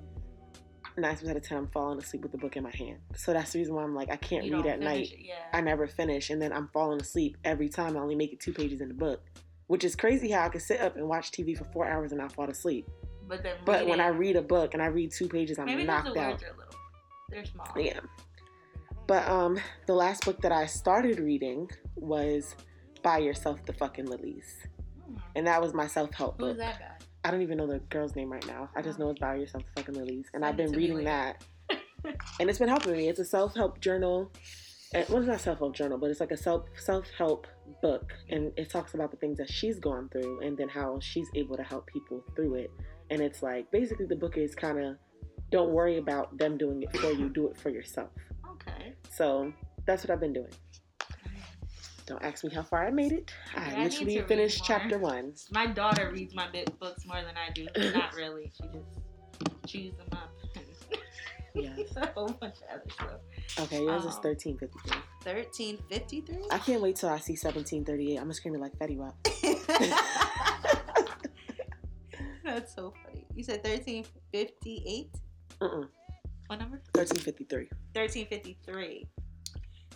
Nine 0.97 1.15
times 1.15 1.29
out 1.29 1.37
of 1.37 1.43
ten, 1.43 1.57
I'm 1.57 1.67
falling 1.67 1.99
asleep 1.99 2.21
with 2.21 2.33
the 2.33 2.37
book 2.37 2.57
in 2.57 2.63
my 2.63 2.75
hand. 2.75 2.97
So 3.15 3.31
that's 3.31 3.53
the 3.53 3.59
reason 3.59 3.75
why 3.75 3.83
I'm 3.83 3.95
like, 3.95 4.11
I 4.11 4.17
can't 4.17 4.43
you 4.43 4.57
read 4.57 4.65
at 4.65 4.81
night. 4.81 5.15
Yeah. 5.17 5.35
I 5.53 5.61
never 5.61 5.87
finish, 5.87 6.29
and 6.29 6.41
then 6.41 6.51
I'm 6.51 6.67
falling 6.73 6.99
asleep 6.99 7.37
every 7.45 7.69
time. 7.69 7.95
I 7.95 8.01
only 8.01 8.15
make 8.15 8.33
it 8.33 8.41
two 8.41 8.51
pages 8.51 8.81
in 8.81 8.89
the 8.89 8.93
book, 8.93 9.21
which 9.67 9.85
is 9.85 9.95
crazy. 9.95 10.31
How 10.31 10.45
I 10.45 10.49
can 10.49 10.59
sit 10.59 10.81
up 10.81 10.97
and 10.97 11.07
watch 11.07 11.31
TV 11.31 11.57
for 11.57 11.63
four 11.71 11.87
hours 11.87 12.11
and 12.11 12.19
not 12.19 12.33
fall 12.33 12.49
asleep. 12.49 12.89
But 13.25 13.41
then, 13.41 13.55
but 13.63 13.87
when 13.87 14.01
I 14.01 14.07
read 14.07 14.35
a 14.35 14.41
book 14.41 14.73
and 14.73 14.83
I 14.83 14.87
read 14.87 15.11
two 15.11 15.29
pages, 15.29 15.57
I'm 15.57 15.67
knocked 15.85 16.13
the 16.13 16.19
out. 16.19 16.31
Words 16.31 16.43
are 16.43 16.57
little. 16.57 16.75
They're 17.29 17.45
small. 17.45 17.71
Yeah. 17.77 18.01
But 19.11 19.27
um, 19.27 19.59
the 19.87 19.93
last 19.93 20.23
book 20.23 20.39
that 20.39 20.53
I 20.53 20.65
started 20.67 21.19
reading 21.19 21.69
was 21.97 22.55
"Buy 23.03 23.17
Yourself 23.17 23.59
the 23.65 23.73
Fucking 23.73 24.05
Lilies," 24.05 24.65
and 25.35 25.45
that 25.47 25.61
was 25.61 25.73
my 25.73 25.85
self-help 25.85 26.37
book. 26.37 26.51
Who's 26.51 26.57
that 26.59 26.79
guy? 26.79 27.05
I 27.25 27.29
don't 27.29 27.41
even 27.41 27.57
know 27.57 27.67
the 27.67 27.79
girl's 27.79 28.15
name 28.15 28.31
right 28.31 28.47
now. 28.47 28.69
I 28.73 28.81
just 28.81 28.99
know 28.99 29.09
it's 29.09 29.19
"Buy 29.19 29.35
Yourself 29.35 29.65
the 29.65 29.81
Fucking 29.81 29.95
Lilies," 29.95 30.27
and 30.33 30.45
I've 30.45 30.55
been 30.55 30.71
reading 30.71 31.03
that, 31.03 31.43
and 32.39 32.49
it's 32.49 32.57
been 32.57 32.69
helping 32.69 32.93
me. 32.93 33.09
It's 33.09 33.19
a 33.19 33.25
self-help 33.25 33.81
journal. 33.81 34.31
Well, 34.93 35.17
it's 35.17 35.27
not 35.27 35.41
self-help 35.41 35.75
journal, 35.75 35.97
but 35.97 36.09
it's 36.09 36.21
like 36.21 36.31
a 36.31 36.37
self 36.37 36.69
self-help 36.79 37.47
book, 37.81 38.13
and 38.29 38.53
it 38.55 38.69
talks 38.69 38.93
about 38.93 39.11
the 39.11 39.17
things 39.17 39.37
that 39.39 39.49
she's 39.49 39.77
gone 39.77 40.07
through, 40.07 40.39
and 40.39 40.57
then 40.57 40.69
how 40.69 40.99
she's 41.01 41.27
able 41.35 41.57
to 41.57 41.63
help 41.63 41.85
people 41.87 42.23
through 42.33 42.55
it. 42.55 42.71
And 43.09 43.19
it's 43.19 43.43
like 43.43 43.69
basically 43.71 44.05
the 44.05 44.15
book 44.15 44.37
is 44.37 44.55
kind 44.55 44.79
of 44.79 44.95
don't 45.51 45.71
worry 45.71 45.97
about 45.97 46.37
them 46.37 46.57
doing 46.57 46.83
it 46.83 46.95
for 46.95 47.11
you. 47.11 47.27
Do 47.27 47.47
it 47.47 47.57
for 47.57 47.69
yourself. 47.69 48.11
Okay. 48.67 48.93
So 49.09 49.53
that's 49.85 50.03
what 50.03 50.11
I've 50.11 50.19
been 50.19 50.33
doing. 50.33 50.51
Don't 52.05 52.23
ask 52.23 52.43
me 52.43 52.53
how 52.53 52.63
far 52.63 52.85
I 52.85 52.91
made 52.91 53.11
it. 53.11 53.31
I 53.55 53.83
literally 53.83 54.21
finished 54.21 54.63
chapter 54.65 54.97
one. 54.97 55.33
My 55.51 55.67
daughter 55.67 56.11
reads 56.11 56.33
my 56.33 56.47
books 56.79 57.05
more 57.05 57.21
than 57.21 57.35
I 57.37 57.51
do. 57.53 57.67
Not 57.93 58.13
really. 58.15 58.51
She 58.55 58.63
just 58.63 58.99
chews 59.65 59.93
them 59.95 60.07
up. 60.11 60.31
yeah. 61.55 61.75
a 61.97 62.05
whole 62.07 62.29
bunch 62.29 62.55
of 62.57 62.63
other 62.73 62.89
stuff. 62.89 63.19
Okay, 63.59 63.81
yours 63.81 64.03
um, 64.03 64.09
is 64.09 64.15
thirteen 64.17 64.57
fifty 64.57 64.77
three. 64.85 65.01
Thirteen 65.21 65.77
fifty 65.89 66.21
three. 66.21 66.45
I 66.49 66.57
can't 66.57 66.81
wait 66.81 66.95
till 66.95 67.09
I 67.09 67.19
see 67.19 67.35
seventeen 67.35 67.83
thirty 67.83 68.13
eight. 68.13 68.17
I'm 68.17 68.23
gonna 68.23 68.33
scream 68.33 68.55
it 68.55 68.61
like 68.61 68.73
Fetty 68.77 68.95
Wap. 68.97 69.15
That's 72.43 72.73
so 72.73 72.93
funny. 73.03 73.27
You 73.35 73.43
said 73.43 73.63
thirteen 73.63 74.05
fifty 74.31 74.81
eight. 74.87 75.11
Mm-mm. 75.59 75.89
What 76.51 76.59
number? 76.59 76.81
1353. 76.95 77.69
1353. 77.93 79.07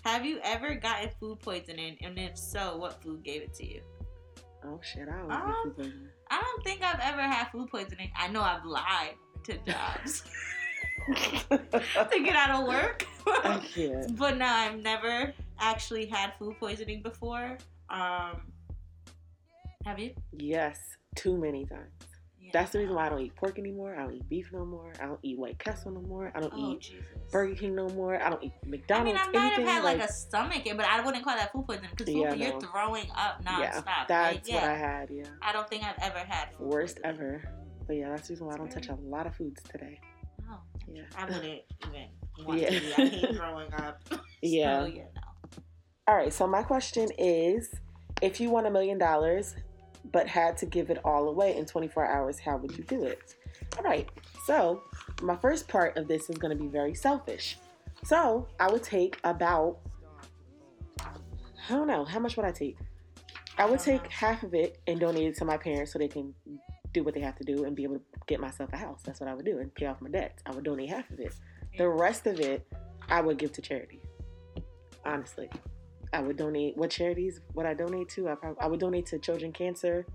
Have 0.06 0.26
you 0.26 0.40
ever 0.42 0.74
gotten 0.76 1.10
food 1.20 1.42
poisoning? 1.42 1.98
And 2.02 2.18
if 2.18 2.38
so, 2.38 2.78
what 2.78 3.04
food 3.04 3.26
gave 3.26 3.42
it 3.42 3.54
to 3.56 3.68
you? 3.68 3.82
Oh, 4.64 4.80
shit. 4.82 5.10
I 5.10 5.18
don't 5.18 5.32
um, 5.34 5.54
food 5.66 5.76
poisoning. 5.76 6.08
I 6.32 6.40
don't 6.40 6.64
think 6.64 6.82
I've 6.82 7.02
ever 7.02 7.22
had 7.24 7.52
food 7.52 7.70
poisoning. 7.70 8.10
I 8.18 8.30
know 8.30 8.40
I've 8.40 8.64
lied 8.64 9.16
to 9.44 9.58
jobs 9.70 10.24
to 11.50 12.24
get 12.24 12.38
out 12.38 12.62
of 12.62 12.70
work. 12.70 13.06
I 13.28 13.58
can't. 13.58 14.16
But 14.18 14.38
no, 14.38 14.46
I've 14.46 14.82
never 14.82 15.34
actually 15.60 16.06
had 16.06 16.36
food 16.40 16.56
poisoning 16.58 17.02
before. 17.02 17.58
Um, 17.90 18.54
have 19.86 20.00
you? 20.00 20.12
Yes, 20.32 20.80
too 21.18 21.38
many 21.38 21.66
times. 21.66 22.15
That's 22.54 22.72
the 22.72 22.80
reason 22.80 22.96
why 22.96 23.08
I 23.08 23.10
don't 23.10 23.22
eat 23.22 23.36
pork 23.36 23.60
anymore. 23.60 23.96
I 23.96 24.04
don't 24.04 24.16
eat 24.16 24.30
beef 24.30 24.50
no 24.54 24.66
more. 24.66 24.94
I 25.02 25.06
don't 25.06 25.20
eat 25.24 25.38
White 25.38 25.60
Castle 25.60 25.92
no 25.92 26.02
more. 26.02 26.32
I 26.36 26.40
don't 26.40 26.54
oh, 26.56 26.74
eat 26.74 26.82
Jesus. 26.82 27.06
Burger 27.32 27.56
King 27.56 27.76
no 27.76 27.90
more. 27.90 28.22
I 28.22 28.30
don't 28.30 28.44
eat 28.44 28.54
McDonald's. 28.66 29.20
I 29.22 29.26
mean, 29.28 29.36
I 29.36 29.44
might 29.44 29.54
have 29.54 29.68
had 29.68 29.84
like, 29.84 30.00
like, 30.00 30.10
a 30.10 30.14
stomach 30.14 30.64
but 30.66 30.86
I 30.86 31.04
wouldn't 31.06 31.24
call 31.24 31.36
that 31.36 31.52
food 31.52 31.66
poisoning 31.68 31.90
because 31.96 32.14
yeah, 32.14 32.34
you're 32.34 32.60
throwing 32.60 33.10
up 33.16 33.44
nonstop. 33.44 33.60
Yeah, 33.60 33.82
that's 34.08 34.36
like, 34.36 34.48
yeah, 34.48 34.62
what 34.62 34.72
I 34.72 34.78
had. 34.78 35.10
Yeah. 35.12 35.24
I 35.42 35.52
don't 35.52 35.70
think 35.70 35.84
I've 35.84 36.02
ever 36.02 36.20
had 36.20 36.50
worst 36.60 37.00
ever. 37.04 37.44
But 37.88 37.98
yeah, 37.98 38.10
that's 38.10 38.28
the 38.28 38.34
reason 38.34 38.48
why 38.48 38.54
I 38.54 38.58
don't 38.58 38.72
touch 38.72 38.88
a 38.88 38.96
lot 38.96 39.28
of 39.28 39.36
foods 39.36 39.62
today. 39.70 40.00
Oh, 40.50 40.60
yeah. 40.88 41.04
I 41.18 41.26
wouldn't 41.26 41.44
even 41.44 42.08
want 42.46 42.62
yeah. 42.62 42.70
to. 42.70 43.02
I 43.02 43.06
hate 43.08 43.36
throwing 43.36 43.74
up. 43.74 44.02
yeah. 44.42 44.82
So, 44.82 44.86
yeah, 44.86 45.04
no. 45.16 45.22
All 46.08 46.16
right. 46.16 46.34
So 46.34 46.48
my 46.48 46.64
question 46.64 47.10
is, 47.18 47.70
if 48.22 48.40
you 48.40 48.50
won 48.50 48.66
a 48.66 48.72
million 48.72 48.98
dollars, 48.98 49.56
but 50.12 50.28
had 50.28 50.58
to 50.58 50.66
give 50.66 50.90
it 50.90 51.00
all 51.04 51.30
away 51.30 51.56
in 51.58 51.66
24 51.66 52.06
hours, 52.06 52.40
how 52.40 52.58
would 52.58 52.78
you 52.78 52.84
do 52.84 53.04
it? 53.04 53.36
All 53.78 53.84
right, 53.84 54.10
so 54.46 54.84
my 55.22 55.36
first 55.36 55.68
part 55.68 55.98
of 55.98 56.08
this 56.08 56.30
is 56.30 56.38
going 56.38 56.56
to 56.56 56.62
be 56.62 56.70
very 56.70 56.94
selfish. 56.94 57.58
So 58.04 58.48
I 58.60 58.72
would 58.72 58.84
take 58.84 59.20
about, 59.24 59.80
I 61.00 61.70
don't 61.70 61.88
know, 61.88 62.06
how 62.06 62.20
much 62.20 62.38
would 62.38 62.46
I 62.46 62.52
take? 62.52 62.78
I 63.58 63.66
would 63.66 63.80
take 63.80 64.06
half 64.08 64.44
of 64.44 64.54
it 64.54 64.80
and 64.88 65.00
donate 65.00 65.28
it 65.28 65.38
to 65.38 65.46
my 65.46 65.58
parents 65.58 65.94
so 65.94 66.00
they 66.00 66.08
can 66.08 66.34
do 66.94 67.04
what 67.04 67.14
they 67.14 67.22
have 67.22 67.36
to 67.38 67.44
do 67.44 67.64
and 67.64 67.76
be 67.76 67.84
able 67.84 67.96
to 67.96 68.02
get 68.28 68.40
myself 68.40 68.72
a 68.74 68.78
house. 68.78 69.02
That's 69.04 69.20
what 69.20 69.30
I 69.30 69.34
would 69.34 69.46
do 69.46 69.60
and 69.60 69.74
pay 69.74 69.86
off 69.86 70.02
my 70.02 70.10
debts. 70.10 70.44
I 70.46 70.52
would 70.52 70.64
donate 70.64 70.90
half 70.90 71.10
of 71.10 71.20
it. 71.20 71.34
The 71.78 71.88
rest 71.88 72.28
of 72.28 72.40
it, 72.40 72.68
I 73.10 73.22
would 73.22 73.38
give 73.38 73.52
to 73.54 73.62
charity. 73.62 74.02
Honestly. 75.06 75.50
I 76.16 76.22
would 76.22 76.38
donate. 76.38 76.78
What 76.78 76.92
charities 76.92 77.42
would 77.54 77.66
I 77.66 77.74
donate 77.74 78.08
to? 78.10 78.30
I, 78.30 78.36
probably, 78.36 78.62
I 78.62 78.68
would 78.68 78.80
donate 78.80 79.06
to 79.08 79.20
Children 79.20 79.52
Cancer. 79.52 80.06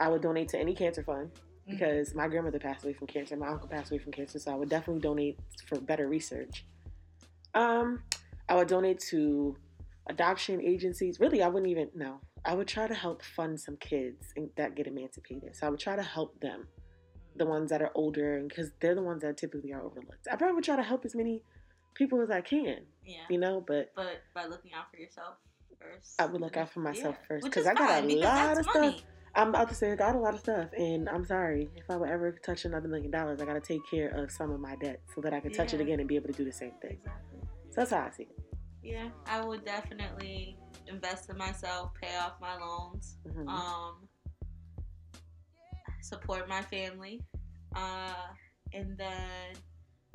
I 0.00 0.08
would 0.08 0.20
donate 0.20 0.48
to 0.48 0.58
any 0.58 0.74
cancer 0.74 1.04
fund 1.04 1.30
mm-hmm. 1.30 1.72
because 1.72 2.08
mm-hmm. 2.08 2.18
my 2.18 2.28
grandmother 2.28 2.58
passed 2.58 2.84
away 2.84 2.92
from 2.92 3.06
cancer. 3.06 3.36
My 3.36 3.48
uncle 3.48 3.68
passed 3.68 3.92
away 3.92 3.98
from 3.98 4.10
cancer, 4.10 4.40
so 4.40 4.50
I 4.50 4.56
would 4.56 4.68
definitely 4.68 5.00
donate 5.00 5.38
for 5.68 5.80
better 5.80 6.08
research. 6.08 6.66
Um, 7.54 8.02
I 8.48 8.56
would 8.56 8.66
donate 8.66 8.98
to 9.10 9.56
adoption 10.08 10.60
agencies. 10.60 11.20
Really, 11.20 11.40
I 11.40 11.48
wouldn't 11.48 11.70
even 11.70 11.88
no. 11.94 12.20
I 12.44 12.54
would 12.54 12.66
try 12.66 12.88
to 12.88 12.94
help 12.94 13.22
fund 13.22 13.60
some 13.60 13.76
kids 13.76 14.34
that 14.56 14.74
get 14.74 14.88
emancipated. 14.88 15.54
So 15.54 15.68
I 15.68 15.70
would 15.70 15.78
try 15.78 15.94
to 15.94 16.02
help 16.02 16.40
them, 16.40 16.66
the 17.36 17.46
ones 17.46 17.70
that 17.70 17.80
are 17.80 17.92
older, 17.94 18.42
because 18.48 18.72
they're 18.80 18.96
the 18.96 19.02
ones 19.02 19.22
that 19.22 19.36
typically 19.36 19.72
are 19.72 19.82
overlooked. 19.82 20.26
I 20.30 20.34
probably 20.34 20.56
would 20.56 20.64
try 20.64 20.74
to 20.74 20.82
help 20.82 21.04
as 21.04 21.14
many 21.14 21.44
people 21.94 22.20
as 22.20 22.30
I 22.30 22.40
can. 22.40 22.78
Yeah. 23.04 23.16
You 23.28 23.38
know, 23.38 23.64
but 23.66 23.92
but 23.94 24.22
by 24.34 24.46
looking 24.46 24.72
out 24.72 24.90
for 24.90 24.98
yourself 24.98 25.36
first. 25.80 26.14
I 26.18 26.26
would 26.26 26.40
look 26.40 26.56
out 26.56 26.70
for 26.70 26.80
myself 26.80 27.16
yeah. 27.20 27.26
first 27.28 27.44
because 27.44 27.66
I 27.66 27.74
got 27.74 28.04
a 28.04 28.06
lot 28.16 28.58
of 28.58 28.66
money. 28.66 28.90
stuff. 28.90 29.08
I'm 29.34 29.48
about 29.48 29.70
to 29.70 29.74
say 29.74 29.90
I 29.90 29.96
got 29.96 30.14
a 30.14 30.18
lot 30.18 30.34
of 30.34 30.40
stuff, 30.40 30.68
and 30.76 31.08
I'm 31.08 31.24
sorry 31.24 31.70
if 31.74 31.84
I 31.88 31.96
would 31.96 32.10
ever 32.10 32.32
touch 32.32 32.66
another 32.66 32.88
million 32.88 33.10
dollars. 33.10 33.40
I 33.40 33.46
got 33.46 33.54
to 33.54 33.60
take 33.60 33.80
care 33.90 34.08
of 34.08 34.30
some 34.30 34.50
of 34.50 34.60
my 34.60 34.76
debt 34.76 35.00
so 35.14 35.22
that 35.22 35.32
I 35.32 35.40
can 35.40 35.52
touch 35.52 35.72
it 35.72 35.80
again 35.80 36.00
and 36.00 36.08
be 36.08 36.16
able 36.16 36.26
to 36.28 36.34
do 36.34 36.44
the 36.44 36.52
same 36.52 36.72
thing. 36.82 36.98
Exactly. 36.98 37.40
So 37.70 37.74
that's 37.76 37.90
how 37.92 38.00
I 38.00 38.10
see 38.10 38.24
it. 38.24 38.42
Yeah, 38.82 39.08
I 39.26 39.42
would 39.42 39.64
definitely 39.64 40.58
invest 40.86 41.30
in 41.30 41.38
myself, 41.38 41.92
pay 42.00 42.14
off 42.16 42.34
my 42.40 42.56
loans, 42.58 43.16
Mhm. 43.26 43.48
um, 43.48 44.08
support 46.02 46.48
my 46.48 46.60
family, 46.62 47.22
uh, 47.74 48.26
and 48.74 48.98
then 48.98 49.54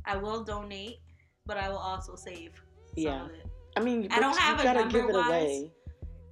I 0.06 0.18
will 0.18 0.44
donate, 0.44 1.00
but 1.46 1.58
I 1.58 1.70
will 1.70 1.78
also 1.78 2.16
save. 2.16 2.62
Yeah. 2.98 3.26
It. 3.26 3.32
I 3.76 3.80
mean, 3.82 4.08
I 4.12 4.20
don't 4.20 4.38
have 4.38 4.58
you 4.58 4.62
a 4.62 4.64
gotta 4.64 4.80
number 4.82 5.00
give 5.02 5.10
it 5.10 5.14
wise. 5.16 5.28
away. 5.30 5.72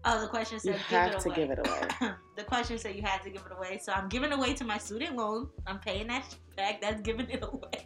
Oh, 0.07 0.21
the 0.21 0.27
question 0.27 0.55
You 0.63 0.73
said 0.73 0.75
have 0.81 1.11
give 1.11 1.17
it 1.17 1.19
to 1.21 1.29
away. 1.29 1.35
give 1.35 1.49
it 1.51 1.67
away. 1.67 2.11
the 2.37 2.43
question 2.43 2.77
said 2.77 2.95
you 2.95 3.01
had 3.01 3.21
to 3.23 3.29
give 3.29 3.43
it 3.45 3.51
away, 3.57 3.79
so 3.81 3.91
I'm 3.91 4.07
giving 4.09 4.31
away 4.31 4.53
to 4.53 4.63
my 4.63 4.77
student 4.77 5.15
loan. 5.15 5.49
I'm 5.65 5.79
paying 5.79 6.07
that 6.07 6.35
back. 6.55 6.81
That's 6.81 7.01
giving 7.01 7.29
it 7.29 7.43
away. 7.43 7.85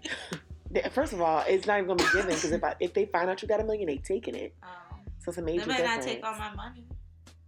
First 0.91 1.13
of 1.13 1.21
all, 1.21 1.43
it's 1.48 1.65
not 1.65 1.77
even 1.77 1.88
gonna 1.88 2.03
be 2.03 2.09
given 2.13 2.27
because 2.36 2.51
if 2.51 2.63
I, 2.63 2.75
if 2.79 2.93
they 2.93 3.05
find 3.05 3.29
out 3.29 3.41
you 3.41 3.48
got 3.48 3.59
a 3.59 3.63
million, 3.63 3.88
they 3.88 3.98
taking 3.98 4.36
it. 4.36 4.53
Um, 4.63 4.69
So 5.19 5.29
it's 5.29 5.38
a 5.38 5.41
major. 5.41 5.62
they 5.62 5.67
might 5.67 5.77
difference. 5.77 6.05
not 6.05 6.13
take 6.13 6.25
all 6.25 6.36
my 6.38 6.53
money. 6.53 6.86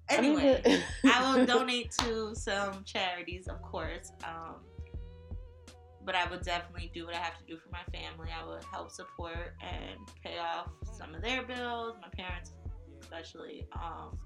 I 0.09 0.19
mean, 0.21 0.39
Anyway. 0.39 0.83
I 1.05 1.35
will 1.38 1.45
donate 1.57 1.91
to 2.00 2.33
some 2.35 2.83
charities, 2.83 3.47
of 3.47 3.61
course. 3.61 4.11
Um, 4.23 4.55
but 6.05 6.15
I 6.15 6.29
would 6.29 6.41
definitely 6.43 6.91
do 6.93 7.05
what 7.05 7.15
I 7.15 7.20
have 7.20 7.38
to 7.38 7.43
do 7.46 7.58
for 7.58 7.70
my 7.70 7.84
family. 7.98 8.29
I 8.31 8.46
would 8.46 8.63
help 8.72 8.91
support 8.91 9.55
and 9.62 10.00
pay 10.24 10.38
off 10.39 10.70
some 10.98 11.13
of 11.13 11.22
their 11.22 11.43
bills, 11.43 11.96
my 12.01 12.10
parents 12.17 12.53
especially, 13.01 13.67
um, 13.74 14.17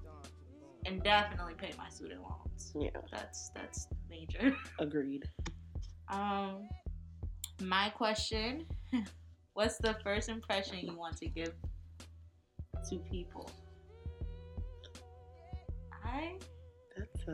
and 0.84 1.02
definitely 1.02 1.54
pay 1.54 1.72
my 1.76 1.88
student 1.88 2.20
loans. 2.22 2.72
yeah, 2.78 2.90
That's 3.12 3.50
that's 3.54 3.88
major. 4.08 4.56
agreed. 4.78 5.24
Um, 6.08 6.68
my 7.62 7.90
question: 7.90 8.66
What's 9.54 9.78
the 9.78 9.96
first 10.04 10.28
impression 10.28 10.78
you 10.80 10.96
want 10.96 11.16
to 11.18 11.26
give 11.26 11.52
to 12.88 12.96
people? 13.10 13.50
I 16.04 16.34
That's 16.96 17.28
uh, 17.28 17.32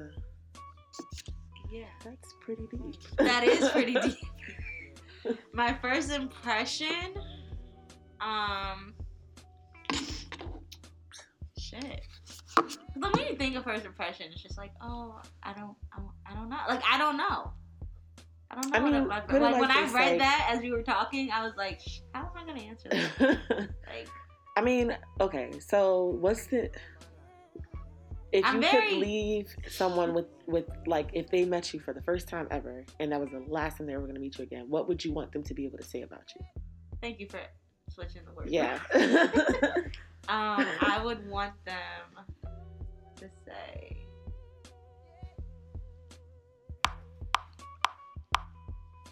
yeah. 1.73 1.85
that's 2.05 2.35
pretty 2.41 2.67
deep. 2.71 2.97
That 3.19 3.45
is 3.45 3.69
pretty 3.71 3.95
deep. 5.25 5.39
My 5.53 5.73
first 5.81 6.11
impression, 6.11 7.15
um, 8.21 8.95
shit. 11.59 12.03
But 12.97 13.17
when 13.17 13.27
you 13.27 13.37
think 13.37 13.57
of 13.57 13.65
first 13.65 13.85
impression, 13.87 14.27
it's 14.33 14.43
just 14.43 14.59
like, 14.59 14.73
oh, 14.83 15.21
I 15.43 15.53
don't, 15.53 15.77
I 15.93 15.99
don't, 15.99 16.11
I 16.31 16.35
don't 16.35 16.49
know. 16.49 16.59
Like 16.69 16.83
I 16.91 16.99
don't 16.99 17.17
know. 17.17 17.53
I 18.51 18.61
don't 18.61 18.71
know. 18.71 18.77
I 18.79 18.81
what 18.81 18.93
mean, 18.93 19.03
put 19.27 19.37
it 19.37 19.43
like, 19.43 19.53
like 19.53 19.61
when 19.61 19.71
I 19.71 19.83
read 19.93 19.93
like- 19.93 20.19
that 20.19 20.51
as 20.53 20.63
you 20.63 20.73
were 20.73 20.83
talking, 20.83 21.31
I 21.31 21.43
was 21.43 21.55
like, 21.57 21.81
how 22.13 22.23
am 22.23 22.31
I 22.37 22.45
gonna 22.45 22.61
answer 22.63 22.89
that? 22.91 23.39
Like, 23.87 24.09
I 24.57 24.61
mean, 24.61 24.97
okay, 25.21 25.51
so 25.61 26.17
what's 26.21 26.47
the 26.47 26.71
if 28.33 28.45
I'm 28.45 28.57
you 28.57 28.63
very- 28.63 28.89
could 28.89 28.99
leave 28.99 29.55
someone 29.69 30.15
with 30.15 30.27
with 30.47 30.65
like 30.87 31.11
if 31.13 31.29
they 31.29 31.45
met 31.45 31.73
you 31.75 31.81
for 31.81 31.93
the 31.93 32.03
first 32.03 32.29
time 32.29 32.49
ever 32.51 32.85
and 32.99 33.13
that 33.13 33.21
was 33.21 33.31
the 33.31 33.45
last 33.49 33.79
time 33.79 33.87
they 33.87 33.95
were 33.95 34.03
going 34.03 34.15
to 34.15 34.21
meet 34.21 34.39
you 34.39 34.45
again, 34.45 34.67
what 34.69 34.89
would 34.89 35.05
you 35.05 35.13
want 35.13 35.33
them 35.33 35.43
to 35.45 35.55
be 35.55 35.65
able 35.67 35.79
to 35.79 35.85
say 35.85 36.03
about 36.03 36.25
you? 36.37 36.45
thank 37.01 37.19
you 37.19 37.27
for 37.29 37.41
switching 37.91 38.23
the 38.25 38.33
word. 38.33 38.49
Yeah. 38.49 38.79
Um, 40.29 40.65
I 40.81 41.01
would 41.05 41.29
want 41.29 41.53
them 41.65 42.25
to 43.17 43.29
say. 43.45 43.97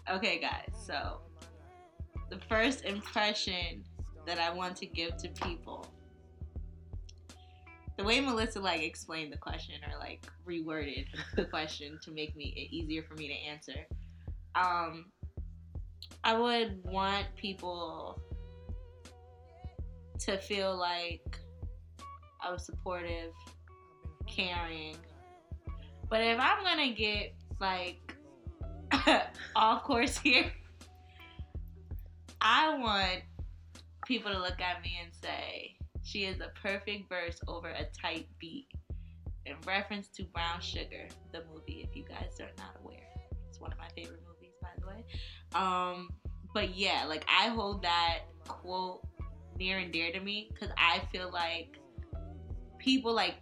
Okay, 0.09 0.39
guys, 0.39 0.71
so 0.85 1.19
the 2.29 2.39
first 2.49 2.85
impression 2.85 3.83
that 4.25 4.39
I 4.39 4.51
want 4.53 4.75
to 4.77 4.85
give 4.85 5.17
to 5.17 5.27
people. 5.29 5.85
The 8.01 8.07
way 8.07 8.19
Melissa 8.19 8.59
like 8.59 8.81
explained 8.81 9.31
the 9.31 9.37
question 9.37 9.75
or 9.87 9.99
like 9.99 10.25
reworded 10.43 11.05
the 11.35 11.45
question 11.45 11.99
to 12.01 12.09
make 12.09 12.35
me 12.35 12.51
it 12.57 12.75
easier 12.75 13.03
for 13.03 13.13
me 13.13 13.27
to 13.27 13.33
answer. 13.35 13.85
Um 14.55 15.05
I 16.23 16.33
would 16.33 16.83
want 16.83 17.27
people 17.35 18.19
to 20.17 20.39
feel 20.39 20.75
like 20.75 21.37
I 22.43 22.51
was 22.51 22.65
supportive, 22.65 23.33
caring. 24.25 24.95
But 26.09 26.21
if 26.21 26.39
I'm 26.39 26.63
gonna 26.63 26.93
get 26.93 27.35
like 27.59 28.15
off 29.55 29.83
course 29.83 30.17
here, 30.17 30.51
I 32.41 32.75
want 32.79 33.21
people 34.07 34.31
to 34.31 34.39
look 34.39 34.59
at 34.59 34.81
me 34.81 34.99
and 35.03 35.13
say, 35.13 35.77
she 36.03 36.25
is 36.25 36.39
a 36.39 36.51
perfect 36.61 37.09
verse 37.09 37.39
over 37.47 37.69
a 37.69 37.85
tight 37.99 38.27
beat. 38.39 38.67
In 39.45 39.55
reference 39.65 40.07
to 40.09 40.23
Brown 40.23 40.61
Sugar, 40.61 41.07
the 41.31 41.43
movie, 41.51 41.87
if 41.89 41.95
you 41.95 42.03
guys 42.07 42.39
are 42.39 42.51
not 42.57 42.77
aware. 42.83 43.07
It's 43.49 43.59
one 43.59 43.71
of 43.71 43.77
my 43.79 43.87
favorite 43.95 44.21
movies, 44.27 44.53
by 44.61 44.69
the 44.79 44.87
way. 44.87 45.03
Um, 45.55 46.09
but 46.53 46.75
yeah, 46.75 47.05
like 47.07 47.25
I 47.27 47.47
hold 47.47 47.81
that 47.81 48.19
quote 48.47 49.05
near 49.57 49.79
and 49.79 49.91
dear 49.91 50.11
to 50.11 50.19
me 50.19 50.49
because 50.53 50.69
I 50.77 51.01
feel 51.11 51.31
like 51.31 51.79
people 52.77 53.13
like 53.13 53.35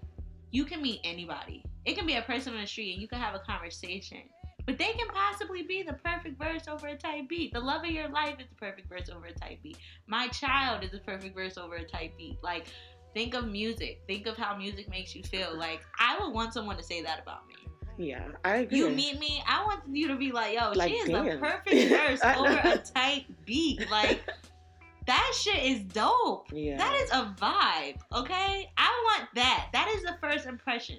you 0.51 0.65
can 0.65 0.81
meet 0.81 1.01
anybody. 1.03 1.63
It 1.85 1.97
can 1.97 2.05
be 2.05 2.15
a 2.15 2.21
person 2.21 2.53
on 2.53 2.61
the 2.61 2.67
street 2.67 2.93
and 2.93 3.01
you 3.01 3.07
can 3.07 3.19
have 3.19 3.35
a 3.35 3.39
conversation. 3.39 4.19
But 4.65 4.77
they 4.77 4.91
can 4.93 5.07
possibly 5.07 5.63
be 5.63 5.83
the 5.83 5.93
perfect 5.93 6.37
verse 6.41 6.67
over 6.67 6.87
a 6.87 6.95
tight 6.97 7.27
beat. 7.29 7.53
The 7.53 7.59
love 7.59 7.83
of 7.83 7.89
your 7.89 8.07
life 8.09 8.35
is 8.39 8.47
the 8.49 8.55
perfect 8.55 8.87
verse 8.89 9.09
over 9.09 9.25
a 9.25 9.33
tight 9.33 9.59
beat. 9.63 9.77
My 10.07 10.27
child 10.27 10.83
is 10.83 10.91
the 10.91 10.99
perfect 10.99 11.35
verse 11.35 11.57
over 11.57 11.75
a 11.75 11.83
tight 11.83 12.15
beat. 12.17 12.37
Like, 12.43 12.67
think 13.13 13.33
of 13.33 13.47
music. 13.47 14.01
Think 14.07 14.27
of 14.27 14.37
how 14.37 14.55
music 14.55 14.89
makes 14.89 15.15
you 15.15 15.23
feel. 15.23 15.57
Like, 15.57 15.81
I 15.99 16.17
would 16.19 16.33
want 16.33 16.53
someone 16.53 16.77
to 16.77 16.83
say 16.83 17.01
that 17.01 17.19
about 17.21 17.47
me. 17.47 17.55
yeah, 17.97 18.27
I 18.45 18.57
agree. 18.57 18.77
You 18.77 18.89
meet 18.89 19.19
me, 19.19 19.41
I 19.47 19.63
want 19.65 19.81
you 19.91 20.07
to 20.09 20.15
be 20.15 20.31
like, 20.31 20.53
yo, 20.55 20.71
Like, 20.71 20.89
she 20.91 20.95
is 20.97 21.09
damn. 21.09 21.25
the 21.25 21.37
perfect 21.37 21.89
verse 21.89 22.21
over 22.23 22.59
a 22.63 22.77
tight 22.77 23.25
beat. 23.45 23.89
Like, 23.89 24.21
that 25.07 25.31
shit 25.41 25.63
is 25.63 25.79
dope. 25.85 26.51
yeah. 26.53 26.77
That 26.77 26.93
is 27.01 27.09
a 27.11 27.33
vibe, 27.41 27.97
okay? 28.13 28.69
I 28.77 29.03
want 29.17 29.29
that. 29.35 29.69
That 29.73 29.91
is 29.95 30.03
the 30.03 30.15
first 30.21 30.45
impression. 30.45 30.97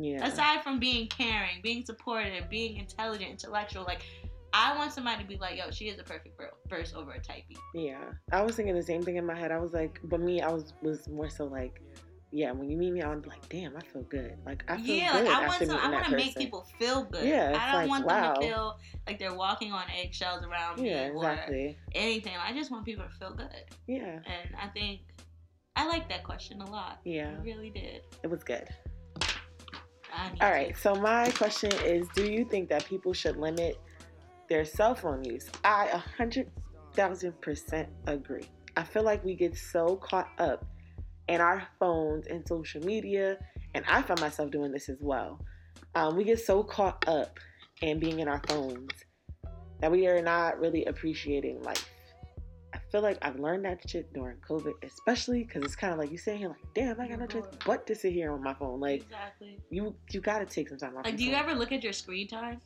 Yeah. 0.00 0.26
Aside 0.26 0.62
from 0.62 0.78
being 0.78 1.06
caring, 1.08 1.60
being 1.62 1.84
supportive, 1.84 2.48
being 2.48 2.76
intelligent, 2.78 3.30
intellectual, 3.30 3.84
like 3.84 4.02
I 4.52 4.76
want 4.76 4.92
somebody 4.92 5.22
to 5.22 5.28
be 5.28 5.36
like, 5.36 5.58
"Yo, 5.58 5.70
she 5.70 5.88
is 5.88 5.98
a 5.98 6.02
perfect 6.02 6.36
ver- 6.36 6.52
verse 6.68 6.92
over 6.94 7.12
a 7.12 7.20
beat." 7.48 7.58
Yeah, 7.74 7.98
I 8.32 8.42
was 8.42 8.56
thinking 8.56 8.74
the 8.74 8.82
same 8.82 9.02
thing 9.02 9.16
in 9.16 9.26
my 9.26 9.38
head. 9.38 9.52
I 9.52 9.58
was 9.58 9.72
like, 9.72 10.00
but 10.04 10.20
me, 10.20 10.40
I 10.40 10.50
was 10.50 10.72
was 10.82 11.08
more 11.08 11.28
so 11.28 11.44
like, 11.44 11.80
yeah, 12.32 12.50
when 12.52 12.70
you 12.70 12.76
meet 12.76 12.92
me, 12.92 13.02
I 13.02 13.08
would 13.10 13.22
be 13.22 13.28
like, 13.28 13.48
damn, 13.48 13.76
I 13.76 13.80
feel 13.80 14.02
good. 14.02 14.36
Like 14.46 14.64
I 14.68 14.76
feel 14.76 14.96
yeah, 14.96 15.12
good 15.12 15.26
like 15.26 15.36
I 15.36 15.46
want 15.46 15.66
some. 15.66 15.76
I 15.76 15.90
want 15.90 16.04
to 16.06 16.16
make 16.16 16.36
people 16.36 16.66
feel 16.78 17.04
good. 17.04 17.24
Yeah, 17.24 17.56
I 17.60 17.72
don't 17.72 17.80
like, 17.82 17.90
want 17.90 18.06
wow. 18.06 18.32
them 18.32 18.42
to 18.42 18.48
feel 18.48 18.78
like 19.06 19.18
they're 19.18 19.34
walking 19.34 19.72
on 19.72 19.84
eggshells 19.96 20.44
around 20.44 20.80
me 20.80 20.90
Yeah, 20.90 21.10
or 21.10 21.38
anything. 21.94 22.32
I 22.42 22.52
just 22.52 22.70
want 22.70 22.84
people 22.84 23.04
to 23.04 23.10
feel 23.18 23.34
good, 23.34 23.64
Yeah, 23.86 24.18
and 24.24 24.56
I 24.60 24.68
think 24.68 25.00
I 25.76 25.86
like 25.86 26.08
that 26.08 26.24
question 26.24 26.60
a 26.60 26.70
lot. 26.70 27.00
yeah, 27.04 27.34
I 27.38 27.42
really 27.42 27.70
did. 27.70 28.02
it 28.22 28.30
was 28.30 28.42
good. 28.42 28.68
All 30.40 30.50
to. 30.50 30.76
so 30.76 30.94
my 30.94 31.30
question 31.32 31.72
is 31.84 32.08
Do 32.14 32.30
you 32.30 32.44
think 32.44 32.68
that 32.70 32.84
people 32.84 33.12
should 33.12 33.36
limit 33.36 33.80
their 34.48 34.64
cell 34.64 34.94
phone 34.94 35.24
use? 35.24 35.48
I 35.64 35.86
a 35.86 35.98
hundred 35.98 36.50
thousand 36.94 37.40
percent 37.40 37.88
agree. 38.06 38.48
I 38.76 38.82
feel 38.82 39.02
like 39.02 39.24
we 39.24 39.34
get 39.34 39.56
so 39.56 39.96
caught 39.96 40.28
up 40.38 40.64
in 41.28 41.40
our 41.40 41.66
phones 41.78 42.26
and 42.26 42.46
social 42.46 42.84
media, 42.84 43.38
and 43.74 43.84
I 43.88 44.02
find 44.02 44.20
myself 44.20 44.50
doing 44.50 44.72
this 44.72 44.88
as 44.88 44.98
well. 45.00 45.40
Um, 45.94 46.16
we 46.16 46.24
get 46.24 46.40
so 46.40 46.62
caught 46.62 47.06
up 47.08 47.38
in 47.82 47.98
being 47.98 48.20
in 48.20 48.28
our 48.28 48.42
phones 48.48 48.90
that 49.80 49.90
we 49.90 50.06
are 50.06 50.22
not 50.22 50.60
really 50.60 50.84
appreciating 50.84 51.62
life. 51.62 51.88
I 52.72 52.78
feel 52.90 53.00
like 53.02 53.18
I've 53.22 53.38
learned 53.38 53.64
that 53.64 53.88
shit 53.88 54.12
during 54.12 54.36
COVID, 54.48 54.74
especially 54.84 55.44
because 55.44 55.62
it's 55.64 55.76
kind 55.76 55.92
of 55.92 55.98
like 55.98 56.10
you 56.10 56.18
sitting 56.18 56.40
here 56.40 56.48
like, 56.48 56.58
damn, 56.74 57.00
I 57.00 57.08
got 57.08 57.18
no 57.18 57.26
choice 57.26 57.44
but 57.66 57.86
to 57.88 57.94
sit 57.94 58.12
here 58.12 58.32
on 58.32 58.42
my 58.42 58.54
phone. 58.54 58.80
Like, 58.80 59.02
exactly. 59.02 59.58
you 59.70 59.94
you 60.10 60.20
gotta 60.20 60.46
take 60.46 60.68
some 60.68 60.78
time 60.78 60.96
off. 60.96 61.04
Like, 61.04 61.16
do 61.16 61.24
you 61.24 61.32
phone. 61.32 61.40
ever 61.40 61.54
look 61.54 61.72
at 61.72 61.82
your 61.82 61.92
screen 61.92 62.28
time? 62.28 62.60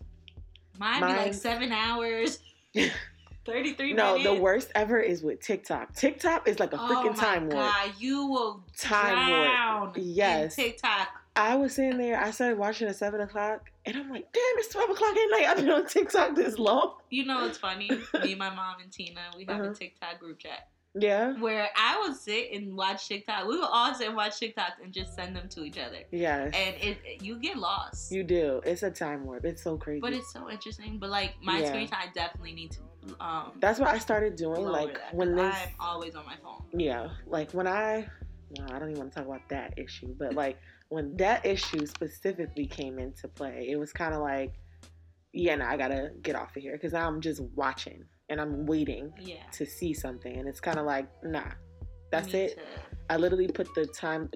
Mine 0.79 1.01
be 1.01 1.07
like 1.07 1.35
seven 1.35 1.71
hours, 1.73 2.41
thirty-three 3.45 3.93
No, 3.93 4.17
minutes. 4.19 4.25
the 4.35 4.41
worst 4.43 4.71
ever 4.75 4.99
is 5.01 5.23
with 5.23 5.41
TikTok. 5.41 5.95
TikTok 5.95 6.49
is 6.49 6.59
like 6.59 6.73
a 6.73 6.81
oh 6.81 6.89
freaking 6.89 7.17
time 7.19 7.43
warp. 7.49 7.67
God, 7.67 7.91
you 7.99 8.27
will 8.27 8.65
Time 8.77 9.29
warp. 9.31 9.47
drown 9.49 9.93
Yes. 9.97 10.59
in 10.59 10.65
TikTok. 10.65 11.09
I 11.37 11.57
was 11.57 11.75
sitting 11.75 11.99
there, 11.99 12.21
I 12.21 12.31
started 12.31 12.59
watching 12.59 12.87
at 12.89 12.95
seven 12.97 13.21
o'clock, 13.21 13.71
and 13.87 13.97
I'm 13.97 14.09
like, 14.11 14.33
damn, 14.33 14.43
it's 14.59 14.69
twelve 14.69 14.91
o'clock 14.91 15.11
at 15.17 15.31
night. 15.31 15.47
I've 15.49 15.57
been 15.57 15.71
on 15.71 15.87
TikTok 15.87 16.37
this 16.37 16.59
long. 16.59 16.95
You 17.11 17.25
know 17.27 17.41
what's 17.41 17.59
funny? 17.59 17.91
Me, 18.23 18.35
my 18.37 18.51
mom, 18.55 18.77
and 18.81 18.93
Tina, 18.93 19.21
we 19.37 19.45
have 19.47 19.61
Uh-huh. 19.61 19.71
a 19.71 19.75
TikTok 19.75 20.21
group 20.21 20.39
chat. 20.39 20.69
Yeah. 20.97 21.33
Where 21.41 21.69
I 21.77 22.01
would 22.07 22.17
sit 22.17 22.53
and 22.53 22.77
watch 22.77 23.09
TikTok. 23.09 23.49
We 23.49 23.57
would 23.59 23.69
all 23.69 23.93
sit 23.97 24.07
and 24.07 24.17
watch 24.17 24.39
TikToks 24.39 24.75
and 24.81 24.93
just 24.93 25.17
send 25.17 25.35
them 25.35 25.49
to 25.49 25.65
each 25.65 25.77
other. 25.77 25.99
Yes. 26.13 26.55
And 26.55 26.77
it, 26.81 27.21
you 27.21 27.37
get 27.41 27.57
lost. 27.57 28.13
You 28.13 28.23
do. 28.23 28.61
It's 28.65 28.85
a 28.85 28.93
time 28.93 29.25
warp. 29.27 29.45
It's 29.45 29.61
so 29.61 29.77
crazy. 29.77 29.99
But 30.01 30.13
it's 30.13 30.33
so 30.33 30.49
interesting. 30.49 30.99
But 31.01 31.11
like 31.11 31.35
my 31.43 31.59
Yeah. 31.59 31.69
screen 31.71 31.89
time, 31.89 32.09
I 32.09 32.13
definitely 32.15 32.53
need 32.53 32.71
to. 32.73 32.81
Um, 33.19 33.53
That's 33.59 33.81
what 33.81 33.89
I 33.89 33.99
started 33.99 34.37
doing. 34.37 34.65
Like 34.67 34.95
that, 34.95 35.13
when 35.15 35.35
this, 35.35 35.53
I'm 35.53 35.69
always 35.81 36.15
on 36.15 36.27
my 36.27 36.37
phone. 36.41 36.63
yeah, 36.73 37.09
like 37.27 37.51
when 37.51 37.67
I, 37.67 38.07
well, 38.57 38.69
I 38.73 38.79
don't 38.79 38.91
even 38.91 39.01
want 39.01 39.13
to 39.15 39.19
talk 39.19 39.27
about 39.27 39.49
that 39.49 39.77
issue, 39.77 40.15
but 40.17 40.35
like 40.35 40.59
when 40.89 41.17
that 41.17 41.45
issue 41.45 41.87
specifically 41.87 42.67
came 42.67 42.99
into 42.99 43.29
play, 43.29 43.69
it 43.71 43.77
was 43.77 43.93
kind 43.93 44.15
of 44.15 44.21
like, 44.21 44.55
yeah, 45.33 45.57
no, 45.57 45.65
I 45.67 45.77
gotta 45.77 46.11
get 46.23 46.37
off 46.37 46.57
of 46.57 46.63
here 46.63 46.73
because 46.75 46.95
I'm 46.95 47.21
just 47.21 47.41
watching 47.55 48.05
and 48.29 48.41
I'm 48.41 48.67
waiting 48.67 49.13
Yeah. 49.19 49.43
to 49.53 49.67
see 49.67 49.93
something, 49.93 50.37
and 50.39 50.49
it's 50.49 50.61
kind 50.61 50.79
of 50.79 50.87
like, 50.87 51.09
nah, 51.25 51.51
that's 52.11 52.29
need 52.33 52.39
it. 52.41 52.57
to- 52.57 52.63
I 53.11 53.17
literally 53.17 53.49
put 53.49 53.75
the 53.75 53.87
time, 53.87 54.31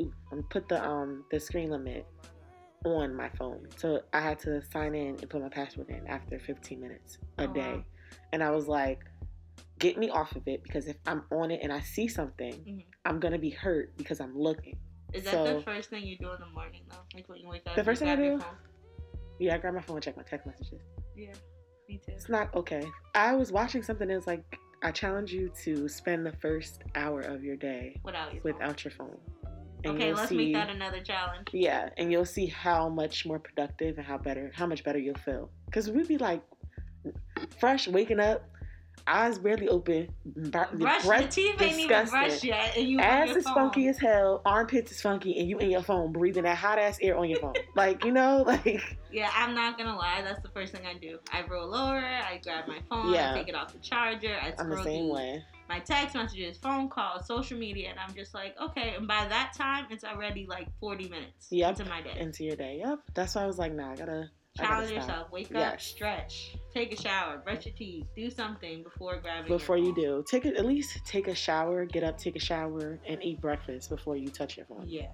put 0.50 0.68
the 0.68 0.84
um 0.84 1.24
the 1.30 1.40
screen 1.40 1.70
limit 1.70 2.06
on 2.84 3.14
my 3.14 3.28
phone, 3.30 3.66
so 3.76 4.02
I 4.12 4.20
had 4.20 4.38
to 4.40 4.62
sign 4.62 4.94
in 4.94 5.16
and 5.16 5.30
put 5.30 5.40
my 5.42 5.48
password 5.48 5.88
in 5.90 6.06
after 6.06 6.38
15 6.38 6.80
minutes 6.80 7.18
a 7.38 7.44
Oh, 7.44 7.46
wow. 7.46 7.52
day, 7.52 7.84
and 8.32 8.42
I 8.42 8.50
was 8.50 8.68
like, 8.68 9.04
get 9.78 9.96
me 9.96 10.10
off 10.10 10.34
of 10.36 10.46
it 10.46 10.62
because 10.64 10.86
if 10.86 10.96
I'm 11.06 11.22
on 11.30 11.50
it 11.50 11.60
and 11.62 11.72
I 11.72 11.80
see 11.80 12.08
something, 12.08 12.52
Mhm. 12.66 12.84
I'm 13.04 13.20
gonna 13.20 13.38
be 13.38 13.50
hurt 13.50 13.96
because 13.96 14.20
I'm 14.20 14.36
looking. 14.36 14.76
Is 15.12 15.24
that 15.24 15.32
So- 15.32 15.54
the 15.56 15.62
first 15.62 15.90
thing 15.90 16.04
you 16.04 16.16
do 16.18 16.32
in 16.32 16.40
the 16.40 16.46
morning 16.46 16.82
though? 16.90 16.96
Like 17.14 17.28
when 17.28 17.38
you 17.40 17.48
wake 17.48 17.62
up. 17.66 17.74
The 17.76 17.84
first 17.84 18.00
thing 18.00 18.10
I 18.10 18.16
do? 18.16 18.38
phone? 18.38 18.48
Yeah, 19.38 19.54
I 19.54 19.58
grab 19.58 19.74
my 19.74 19.80
phone 19.80 19.96
and 19.96 20.04
check 20.04 20.16
my 20.16 20.22
text 20.24 20.46
messages. 20.46 20.80
Yeah. 21.16 21.32
Me 21.88 21.98
too. 22.04 22.12
It's 22.12 22.28
not 22.28 22.54
okay. 22.54 22.84
I 23.14 23.34
was 23.34 23.50
watching 23.52 23.82
something 23.82 24.08
that's 24.08 24.26
like, 24.26 24.42
I 24.82 24.90
challenge 24.90 25.32
you 25.32 25.50
to 25.64 25.88
spend 25.88 26.26
the 26.26 26.32
first 26.32 26.82
hour 26.94 27.20
of 27.20 27.42
your 27.42 27.56
day 27.56 28.00
Without 28.04 28.32
your 28.34 28.42
phone. 28.42 28.52
without 28.52 28.84
your 28.84 28.90
phone. 28.92 29.18
And 29.84 29.94
Okay, 29.94 30.12
let's 30.12 30.28
see- 30.28 30.36
make 30.36 30.54
that 30.54 30.70
another 30.70 31.00
challenge. 31.00 31.48
Yeah, 31.52 31.88
and 31.96 32.10
you'll 32.12 32.24
see 32.26 32.46
how 32.46 32.88
much 32.88 33.24
more 33.24 33.38
productive 33.38 33.96
and 33.96 34.06
how 34.06 34.18
better, 34.18 34.50
how 34.54 34.66
much 34.66 34.82
better 34.84 34.98
you'll 34.98 35.14
feel. 35.18 35.50
Cause 35.72 35.88
we'd 35.90 36.08
be 36.08 36.18
like 36.18 36.42
fresh, 37.58 37.86
waking 37.88 38.20
up, 38.20 38.42
eyes 39.12 39.38
barely 39.38 39.68
open, 39.68 40.08
Brush 40.24 40.68
the 40.72 40.76
breath 40.76 41.30
teeth 41.34 41.60
ain't 41.60 41.62
even 41.62 41.88
disgusting. 41.88 42.10
brushed 42.20 42.44
yet, 42.44 42.76
and 42.76 42.88
you 42.88 43.00
ass 43.00 43.30
is 43.36 43.44
phone. 43.44 43.54
funky 43.54 43.88
as 43.88 43.98
hell, 43.98 44.42
armpits 44.44 44.92
is 44.92 45.00
funky, 45.00 45.38
and 45.38 45.48
you 45.48 45.58
in 45.58 45.70
your 45.70 45.82
phone 45.82 46.12
breathing 46.12 46.44
that 46.44 46.56
hot 46.56 46.78
ass 46.78 46.98
air 47.02 47.16
on 47.16 47.28
your 47.28 47.38
phone. 47.40 47.54
like 47.74 48.04
you 48.04 48.12
know, 48.12 48.42
like 48.46 48.98
Yeah, 49.10 49.30
I'm 49.34 49.54
not 49.54 49.78
gonna 49.78 49.96
lie. 49.96 50.22
That's 50.22 50.42
the 50.42 50.48
first 50.50 50.72
thing 50.72 50.86
I 50.86 50.94
do. 50.98 51.18
I 51.32 51.42
roll 51.46 51.74
over, 51.74 51.98
I 51.98 52.40
grab 52.42 52.66
my 52.68 52.78
phone, 52.88 53.12
Yeah. 53.12 53.32
I 53.32 53.38
take 53.38 53.48
it 53.48 53.54
off 53.54 53.72
the 53.72 53.78
charger, 53.78 54.36
I 54.40 54.52
I'm 54.58 54.70
the 54.70 54.82
same 54.82 55.08
way. 55.08 55.42
my 55.68 55.78
text 55.80 56.14
messages, 56.14 56.58
phone 56.58 56.88
calls, 56.88 57.26
social 57.26 57.58
media, 57.58 57.90
and 57.90 57.98
I'm 57.98 58.14
just 58.14 58.34
like, 58.34 58.54
okay. 58.60 58.94
And 58.96 59.06
by 59.08 59.26
that 59.28 59.52
time, 59.56 59.86
it's 59.90 60.04
already 60.04 60.46
like 60.46 60.68
40 60.80 61.08
minutes 61.08 61.48
Yep. 61.50 61.78
into 61.80 61.90
my 61.90 62.00
day. 62.02 62.14
Into 62.18 62.44
your 62.44 62.56
day. 62.56 62.78
Yep. 62.84 63.00
That's 63.14 63.34
why 63.34 63.42
I 63.42 63.46
was 63.46 63.58
like, 63.58 63.72
nah, 63.74 63.92
I 63.92 63.96
gotta. 63.96 64.30
Challenge 64.58 64.90
yourself. 64.90 65.30
Wake 65.30 65.54
up, 65.54 65.80
stretch, 65.80 66.56
take 66.72 66.92
a 66.92 67.00
shower, 67.00 67.38
brush 67.38 67.66
your 67.66 67.74
teeth, 67.74 68.06
do 68.16 68.30
something 68.30 68.82
before 68.82 69.18
grabbing. 69.18 69.48
Before 69.48 69.76
you 69.76 69.94
do, 69.94 70.24
take 70.28 70.44
it 70.44 70.56
at 70.56 70.66
least 70.66 71.00
take 71.04 71.28
a 71.28 71.34
shower, 71.34 71.84
get 71.84 72.02
up, 72.02 72.18
take 72.18 72.36
a 72.36 72.40
shower, 72.40 72.98
and 73.06 73.22
eat 73.22 73.40
breakfast 73.40 73.88
before 73.88 74.16
you 74.16 74.28
touch 74.28 74.56
your 74.56 74.66
phone. 74.66 74.84
Yeah. 74.86 75.08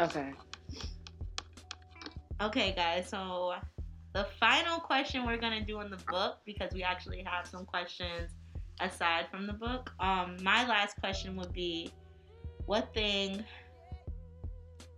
Okay. 0.00 0.32
Okay, 2.40 2.72
guys. 2.76 3.08
So 3.08 3.54
the 4.12 4.26
final 4.38 4.78
question 4.78 5.26
we're 5.26 5.38
gonna 5.38 5.64
do 5.64 5.80
in 5.80 5.90
the 5.90 5.98
book 6.08 6.38
because 6.46 6.72
we 6.72 6.82
actually 6.82 7.22
have 7.24 7.46
some 7.46 7.64
questions 7.64 8.32
aside 8.80 9.26
from 9.30 9.46
the 9.46 9.52
book. 9.52 9.90
Um, 10.00 10.36
my 10.42 10.66
last 10.68 10.98
question 11.00 11.36
would 11.36 11.52
be, 11.52 11.92
what 12.66 12.92
thing 12.94 13.44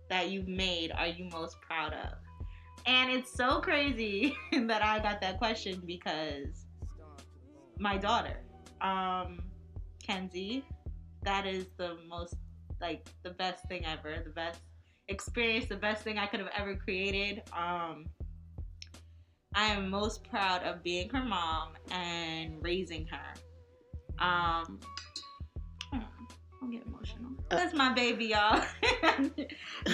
that 0.09 0.29
you've 0.29 0.47
made 0.47 0.91
are 0.91 1.07
you 1.07 1.25
most 1.31 1.59
proud 1.61 1.93
of? 1.93 2.13
And 2.85 3.11
it's 3.11 3.31
so 3.31 3.59
crazy 3.59 4.35
that 4.51 4.83
I 4.83 4.99
got 4.99 5.21
that 5.21 5.37
question 5.37 5.81
because 5.85 6.65
my 7.77 7.97
daughter, 7.97 8.41
um, 8.81 9.43
Kenzie, 10.01 10.63
that 11.23 11.45
is 11.45 11.67
the 11.77 11.97
most 12.07 12.35
like 12.79 13.07
the 13.23 13.29
best 13.31 13.65
thing 13.67 13.85
ever, 13.85 14.21
the 14.23 14.31
best 14.31 14.59
experience, 15.07 15.67
the 15.67 15.75
best 15.75 16.03
thing 16.03 16.17
I 16.17 16.25
could 16.25 16.39
have 16.39 16.49
ever 16.57 16.75
created. 16.75 17.43
Um, 17.53 18.05
I 19.53 19.65
am 19.65 19.89
most 19.89 20.23
proud 20.23 20.63
of 20.63 20.81
being 20.81 21.09
her 21.09 21.23
mom 21.23 21.73
and 21.91 22.55
raising 22.63 23.07
her. 23.07 23.33
Um, 24.17 24.79
I'll 26.61 26.69
get 26.69 26.83
emotional. 26.85 27.31
That's 27.49 27.73
my 27.73 27.91
baby, 27.93 28.25
y'all. 28.25 28.63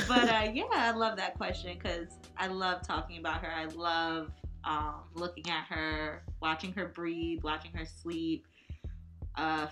but 0.07 0.29
uh, 0.29 0.51
yeah, 0.53 0.65
I 0.71 0.91
love 0.91 1.17
that 1.17 1.35
question 1.35 1.77
because 1.77 2.17
I 2.37 2.47
love 2.47 2.85
talking 2.85 3.19
about 3.19 3.41
her. 3.43 3.51
I 3.51 3.65
love 3.65 4.31
um, 4.65 4.95
looking 5.13 5.49
at 5.49 5.65
her, 5.69 6.23
watching 6.41 6.73
her 6.73 6.87
breathe, 6.87 7.41
watching 7.43 7.71
her 7.71 7.85
sleep. 7.85 8.45
Uh, 9.35 9.67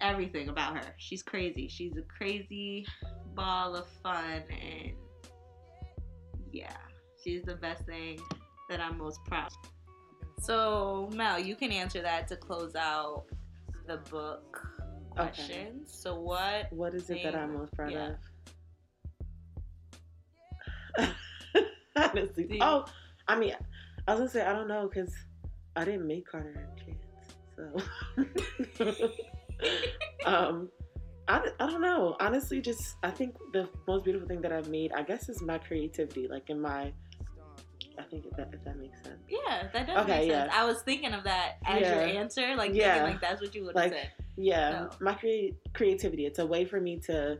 everything 0.00 0.48
about 0.48 0.76
her. 0.76 0.94
She's 0.98 1.22
crazy. 1.22 1.68
She's 1.68 1.96
a 1.96 2.02
crazy 2.02 2.86
ball 3.34 3.74
of 3.74 3.86
fun, 4.02 4.42
and 4.50 4.92
yeah, 6.52 6.76
she's 7.22 7.42
the 7.42 7.54
best 7.54 7.86
thing 7.86 8.18
that 8.68 8.80
I'm 8.80 8.98
most 8.98 9.24
proud. 9.24 9.46
of. 9.46 10.44
So 10.44 11.08
Mel, 11.14 11.38
you 11.38 11.56
can 11.56 11.72
answer 11.72 12.02
that 12.02 12.28
to 12.28 12.36
close 12.36 12.74
out 12.74 13.24
the 13.86 13.98
book 14.10 14.73
Okay. 15.18 15.28
questions. 15.30 15.92
So 15.94 16.18
what? 16.20 16.72
What 16.72 16.94
is 16.94 17.08
it 17.10 17.22
that 17.22 17.34
I'm 17.34 17.54
most 17.54 17.72
proud 17.74 17.92
yeah. 17.92 18.14
of? 20.98 21.14
Honestly. 21.96 22.46
You- 22.50 22.58
Oh, 22.60 22.84
I 23.28 23.36
mean, 23.38 23.54
I 24.06 24.12
was 24.12 24.20
gonna 24.20 24.30
say 24.30 24.42
I 24.44 24.52
don't 24.52 24.68
know 24.68 24.88
because 24.88 25.12
I 25.76 25.84
didn't 25.84 26.06
make 26.06 26.26
Carter 26.26 26.54
and 26.56 26.76
Chance, 26.86 27.84
so. 28.96 29.10
um, 30.26 30.68
I, 31.26 31.48
I 31.58 31.66
don't 31.70 31.80
know. 31.80 32.16
Honestly, 32.20 32.60
just 32.60 32.96
I 33.02 33.10
think 33.10 33.36
the 33.52 33.68
most 33.88 34.04
beautiful 34.04 34.28
thing 34.28 34.40
that 34.42 34.52
I've 34.52 34.68
made, 34.68 34.92
I 34.92 35.02
guess, 35.02 35.28
is 35.28 35.40
my 35.42 35.58
creativity. 35.58 36.28
Like 36.28 36.50
in 36.50 36.60
my, 36.60 36.92
I 37.98 38.02
think 38.10 38.26
if 38.26 38.36
that 38.36 38.50
if 38.52 38.62
that 38.64 38.76
makes 38.78 39.02
sense. 39.02 39.22
Yeah, 39.28 39.68
that 39.72 39.86
does 39.86 39.96
Okay, 40.04 40.18
make 40.26 40.30
sense. 40.32 40.50
yeah. 40.52 40.60
I 40.60 40.64
was 40.66 40.82
thinking 40.82 41.12
of 41.14 41.24
that 41.24 41.56
as 41.64 41.80
Yeah. 41.80 41.94
your 41.94 42.18
answer, 42.18 42.56
like 42.56 42.74
Yeah. 42.74 42.94
thinking 42.94 43.12
like 43.12 43.20
that's 43.20 43.40
what 43.40 43.54
you 43.54 43.64
would 43.64 43.76
have 43.76 43.84
Like, 43.84 43.92
said. 43.92 44.10
Yeah, 44.36 44.70
No. 44.70 44.90
my 45.00 45.14
crea- 45.14 45.54
creativity. 45.74 46.26
It's 46.26 46.38
a 46.38 46.46
way 46.46 46.64
for 46.64 46.80
me 46.80 46.98
to 47.00 47.38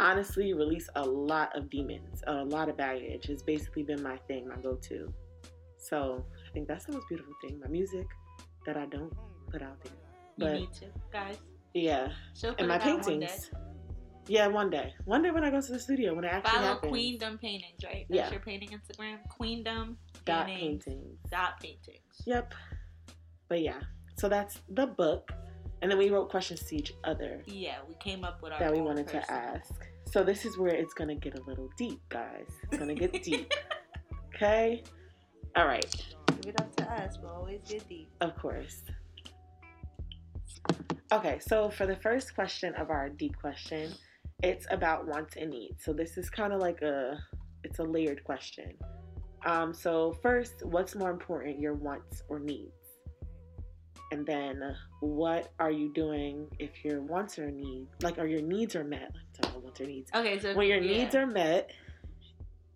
honestly 0.00 0.52
release 0.54 0.88
a 0.96 1.04
lot 1.04 1.56
of 1.56 1.70
demons, 1.70 2.22
a 2.26 2.44
lot 2.44 2.68
of 2.68 2.76
baggage. 2.76 3.28
It's 3.30 3.42
basically 3.42 3.82
been 3.84 4.02
my 4.02 4.16
thing, 4.28 4.48
my 4.48 4.56
go-to. 4.56 5.12
So 5.78 6.24
I 6.48 6.52
think 6.52 6.68
that's 6.68 6.84
the 6.86 6.92
most 6.92 7.08
beautiful 7.08 7.34
thing. 7.42 7.60
My 7.60 7.68
music 7.68 8.06
that 8.66 8.76
I 8.76 8.86
don't 8.86 9.12
put 9.50 9.62
out 9.62 9.80
there. 9.82 9.92
You 10.36 10.44
But 10.46 10.52
need 10.54 10.72
to, 10.74 10.86
guys. 11.12 11.38
yeah, 11.74 12.12
and 12.58 12.66
my 12.68 12.76
it 12.76 12.82
out 12.82 12.86
one 13.06 13.20
day. 13.20 13.26
paintings. 13.26 13.50
Yeah, 14.26 14.46
one 14.46 14.70
day. 14.70 14.94
One 15.04 15.22
day 15.22 15.30
when 15.30 15.44
I 15.44 15.50
go 15.50 15.60
to 15.60 15.72
the 15.72 15.78
studio, 15.78 16.14
when 16.14 16.24
it 16.24 16.28
actually 16.28 16.50
Follow 16.52 16.66
happens. 16.66 16.90
Queendom 16.90 17.38
Paintings, 17.38 17.84
right? 17.84 18.06
That's 18.08 18.18
Yeah. 18.18 18.30
your 18.30 18.40
painting 18.40 18.70
Instagram. 18.70 19.18
Queendom 19.28 19.98
Dot 20.24 20.46
Paintings. 20.46 20.84
paintings. 20.86 21.18
Dot 21.30 21.60
paintings. 21.60 22.22
Yep. 22.24 22.54
But 23.48 23.60
yeah, 23.60 23.80
so 24.16 24.28
that's 24.30 24.62
the 24.70 24.86
book, 24.86 25.30
and 25.84 25.90
then 25.90 25.98
we 25.98 26.08
wrote 26.08 26.30
questions 26.30 26.62
to 26.62 26.74
each 26.74 26.94
other. 27.04 27.42
Yeah, 27.44 27.76
we 27.86 27.94
came 27.96 28.24
up 28.24 28.40
with 28.40 28.54
our 28.54 28.58
that 28.58 28.72
we 28.72 28.78
own 28.78 28.86
wanted 28.86 29.06
to 29.08 29.30
ask. 29.30 29.86
So 30.10 30.24
this 30.24 30.46
is 30.46 30.56
where 30.56 30.74
it's 30.74 30.94
gonna 30.94 31.14
get 31.14 31.38
a 31.38 31.42
little 31.42 31.68
deep, 31.76 32.00
guys. 32.08 32.46
It's 32.62 32.78
gonna 32.78 32.94
get 32.94 33.22
deep. 33.22 33.52
Okay. 34.34 34.82
All 35.54 35.66
right. 35.66 35.94
Give 36.40 36.54
it 36.54 36.58
up 36.58 36.74
to 36.76 36.90
us. 36.90 37.18
We'll 37.20 37.32
always 37.32 37.60
get 37.68 37.86
deep. 37.86 38.08
Of 38.22 38.34
course. 38.34 38.80
Okay. 41.12 41.38
So 41.38 41.68
for 41.68 41.84
the 41.84 41.96
first 41.96 42.34
question 42.34 42.74
of 42.76 42.88
our 42.88 43.10
deep 43.10 43.36
question, 43.36 43.92
it's 44.42 44.66
about 44.70 45.06
wants 45.06 45.36
and 45.36 45.50
needs. 45.50 45.84
So 45.84 45.92
this 45.92 46.16
is 46.16 46.30
kind 46.30 46.54
of 46.54 46.62
like 46.62 46.80
a 46.80 47.18
it's 47.62 47.78
a 47.78 47.84
layered 47.84 48.24
question. 48.24 48.72
Um, 49.44 49.74
so 49.74 50.16
first, 50.22 50.64
what's 50.64 50.94
more 50.94 51.10
important, 51.10 51.60
your 51.60 51.74
wants 51.74 52.22
or 52.30 52.40
needs? 52.40 52.72
And 54.12 54.26
then, 54.26 54.76
what 55.00 55.52
are 55.58 55.70
you 55.70 55.92
doing 55.92 56.46
if 56.58 56.84
your 56.84 57.00
wants 57.00 57.38
or 57.38 57.50
needs, 57.50 57.90
like, 58.02 58.18
are 58.18 58.26
your 58.26 58.42
needs 58.42 58.76
are 58.76 58.84
met? 58.84 59.10
About 59.38 59.62
wants 59.62 59.80
or 59.80 59.86
needs. 59.86 60.10
Okay, 60.14 60.38
so 60.38 60.54
when 60.54 60.68
your 60.68 60.80
yeah. 60.80 60.98
needs 60.98 61.14
are 61.14 61.26
met 61.26 61.70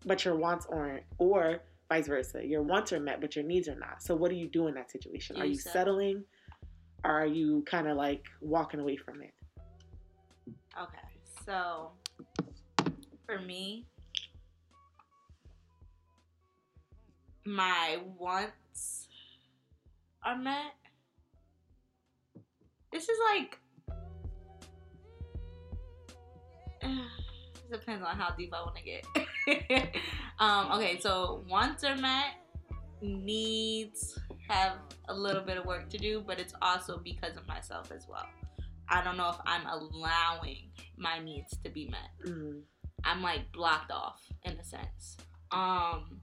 but 0.04 0.24
your 0.24 0.36
wants 0.36 0.66
aren't 0.70 1.02
or 1.18 1.60
vice 1.88 2.06
versa 2.06 2.44
your 2.44 2.62
wants 2.62 2.92
are 2.92 3.00
met 3.00 3.20
but 3.20 3.34
your 3.34 3.44
needs 3.44 3.66
are 3.68 3.74
not 3.74 4.00
so 4.00 4.14
what 4.14 4.30
do 4.30 4.36
you 4.36 4.46
do 4.46 4.68
in 4.68 4.74
that 4.74 4.90
situation 4.90 5.36
are 5.36 5.44
You 5.44 5.52
you 5.52 5.58
settling 5.58 6.24
or 7.04 7.10
are 7.10 7.26
you 7.26 7.64
kind 7.68 7.88
of 7.88 7.96
like 7.96 8.24
walking 8.40 8.78
away 8.78 8.96
from 8.96 9.22
it 9.22 9.32
Okay, 10.80 11.08
so 11.44 11.90
for 13.26 13.40
me, 13.40 13.84
my 17.44 17.98
wants 18.16 19.08
are 20.24 20.38
met, 20.38 20.74
this 22.92 23.08
is 23.08 23.18
like 23.32 23.58
depends 27.70 28.04
on 28.04 28.16
how 28.16 28.34
deep 28.36 28.52
I 28.54 28.62
want 28.62 28.76
to 28.76 28.82
get. 28.82 29.96
um, 30.38 30.72
okay, 30.72 30.98
so 31.00 31.44
wants 31.48 31.84
are 31.84 31.96
met, 31.96 32.34
needs 33.02 34.18
have 34.48 34.76
a 35.08 35.14
little 35.14 35.42
bit 35.42 35.58
of 35.58 35.66
work 35.66 35.90
to 35.90 35.98
do, 35.98 36.22
but 36.26 36.40
it's 36.40 36.54
also 36.62 36.98
because 36.98 37.36
of 37.36 37.46
myself 37.46 37.92
as 37.92 38.06
well. 38.08 38.26
I 38.88 39.04
don't 39.04 39.16
know 39.16 39.28
if 39.30 39.36
I'm 39.44 39.66
allowing 39.66 40.70
my 40.96 41.18
needs 41.18 41.56
to 41.62 41.70
be 41.70 41.88
met. 41.88 42.10
Mm. 42.26 42.62
I'm 43.04 43.22
like 43.22 43.52
blocked 43.52 43.90
off 43.90 44.22
in 44.44 44.52
a 44.52 44.64
sense. 44.64 45.18
Um, 45.50 46.20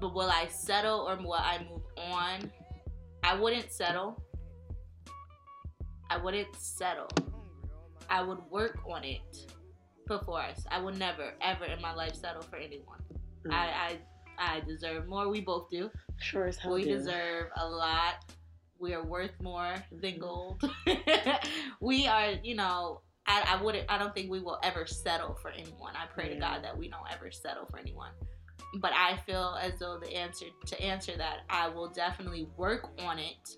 but 0.00 0.14
will 0.14 0.30
I 0.30 0.46
settle 0.48 1.00
or 1.08 1.16
will 1.16 1.32
I 1.32 1.66
move 1.68 1.82
on? 1.96 2.50
I 3.22 3.38
wouldn't 3.38 3.72
settle. 3.72 4.22
I 6.10 6.16
wouldn't 6.16 6.54
settle. 6.56 7.08
I 8.10 8.22
would 8.22 8.40
work 8.50 8.80
on 8.88 9.04
it 9.04 9.46
before 10.08 10.40
I. 10.40 10.54
I 10.70 10.80
would 10.80 10.98
never, 10.98 11.32
ever 11.40 11.64
in 11.64 11.80
my 11.80 11.94
life 11.94 12.16
settle 12.16 12.42
for 12.42 12.56
anyone. 12.56 12.98
Mm. 13.46 13.52
I, 13.52 13.98
I, 14.38 14.56
I 14.56 14.60
deserve 14.60 15.06
more. 15.06 15.28
We 15.28 15.40
both 15.40 15.70
do. 15.70 15.88
Sure 16.18 16.48
as 16.48 16.56
hell. 16.56 16.74
We 16.74 16.84
do. 16.84 16.96
deserve 16.96 17.46
a 17.56 17.66
lot. 17.66 18.24
We 18.80 18.92
are 18.94 19.04
worth 19.04 19.40
more 19.40 19.76
than 19.92 20.14
mm-hmm. 20.14 20.20
gold. 20.20 20.62
we 21.80 22.08
are, 22.08 22.32
you 22.42 22.56
know, 22.56 23.02
I, 23.26 23.44
I 23.56 23.62
wouldn't. 23.62 23.86
I 23.88 23.96
don't 23.96 24.12
think 24.14 24.30
we 24.30 24.40
will 24.40 24.58
ever 24.64 24.86
settle 24.86 25.38
for 25.40 25.50
anyone. 25.50 25.94
I 25.94 26.06
pray 26.12 26.28
yeah. 26.28 26.34
to 26.34 26.40
God 26.40 26.64
that 26.64 26.76
we 26.76 26.88
don't 26.88 27.06
ever 27.12 27.30
settle 27.30 27.66
for 27.66 27.78
anyone. 27.78 28.10
But 28.80 28.92
I 28.92 29.18
feel 29.26 29.56
as 29.60 29.78
though 29.78 29.98
the 29.98 30.12
answer 30.12 30.46
to 30.66 30.82
answer 30.82 31.16
that, 31.16 31.38
I 31.48 31.68
will 31.68 31.88
definitely 31.88 32.48
work 32.56 32.88
on 33.00 33.18
it. 33.18 33.56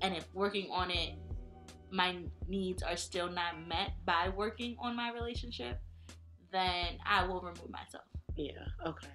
And 0.00 0.14
if 0.14 0.26
working 0.34 0.68
on 0.70 0.90
it 0.90 1.14
my 1.94 2.16
needs 2.48 2.82
are 2.82 2.96
still 2.96 3.30
not 3.30 3.66
met 3.68 3.92
by 4.04 4.28
working 4.36 4.76
on 4.80 4.96
my 4.96 5.12
relationship, 5.12 5.78
then 6.52 6.98
I 7.06 7.24
will 7.26 7.40
remove 7.40 7.70
myself. 7.70 8.04
Yeah, 8.36 8.52
okay. 8.84 9.06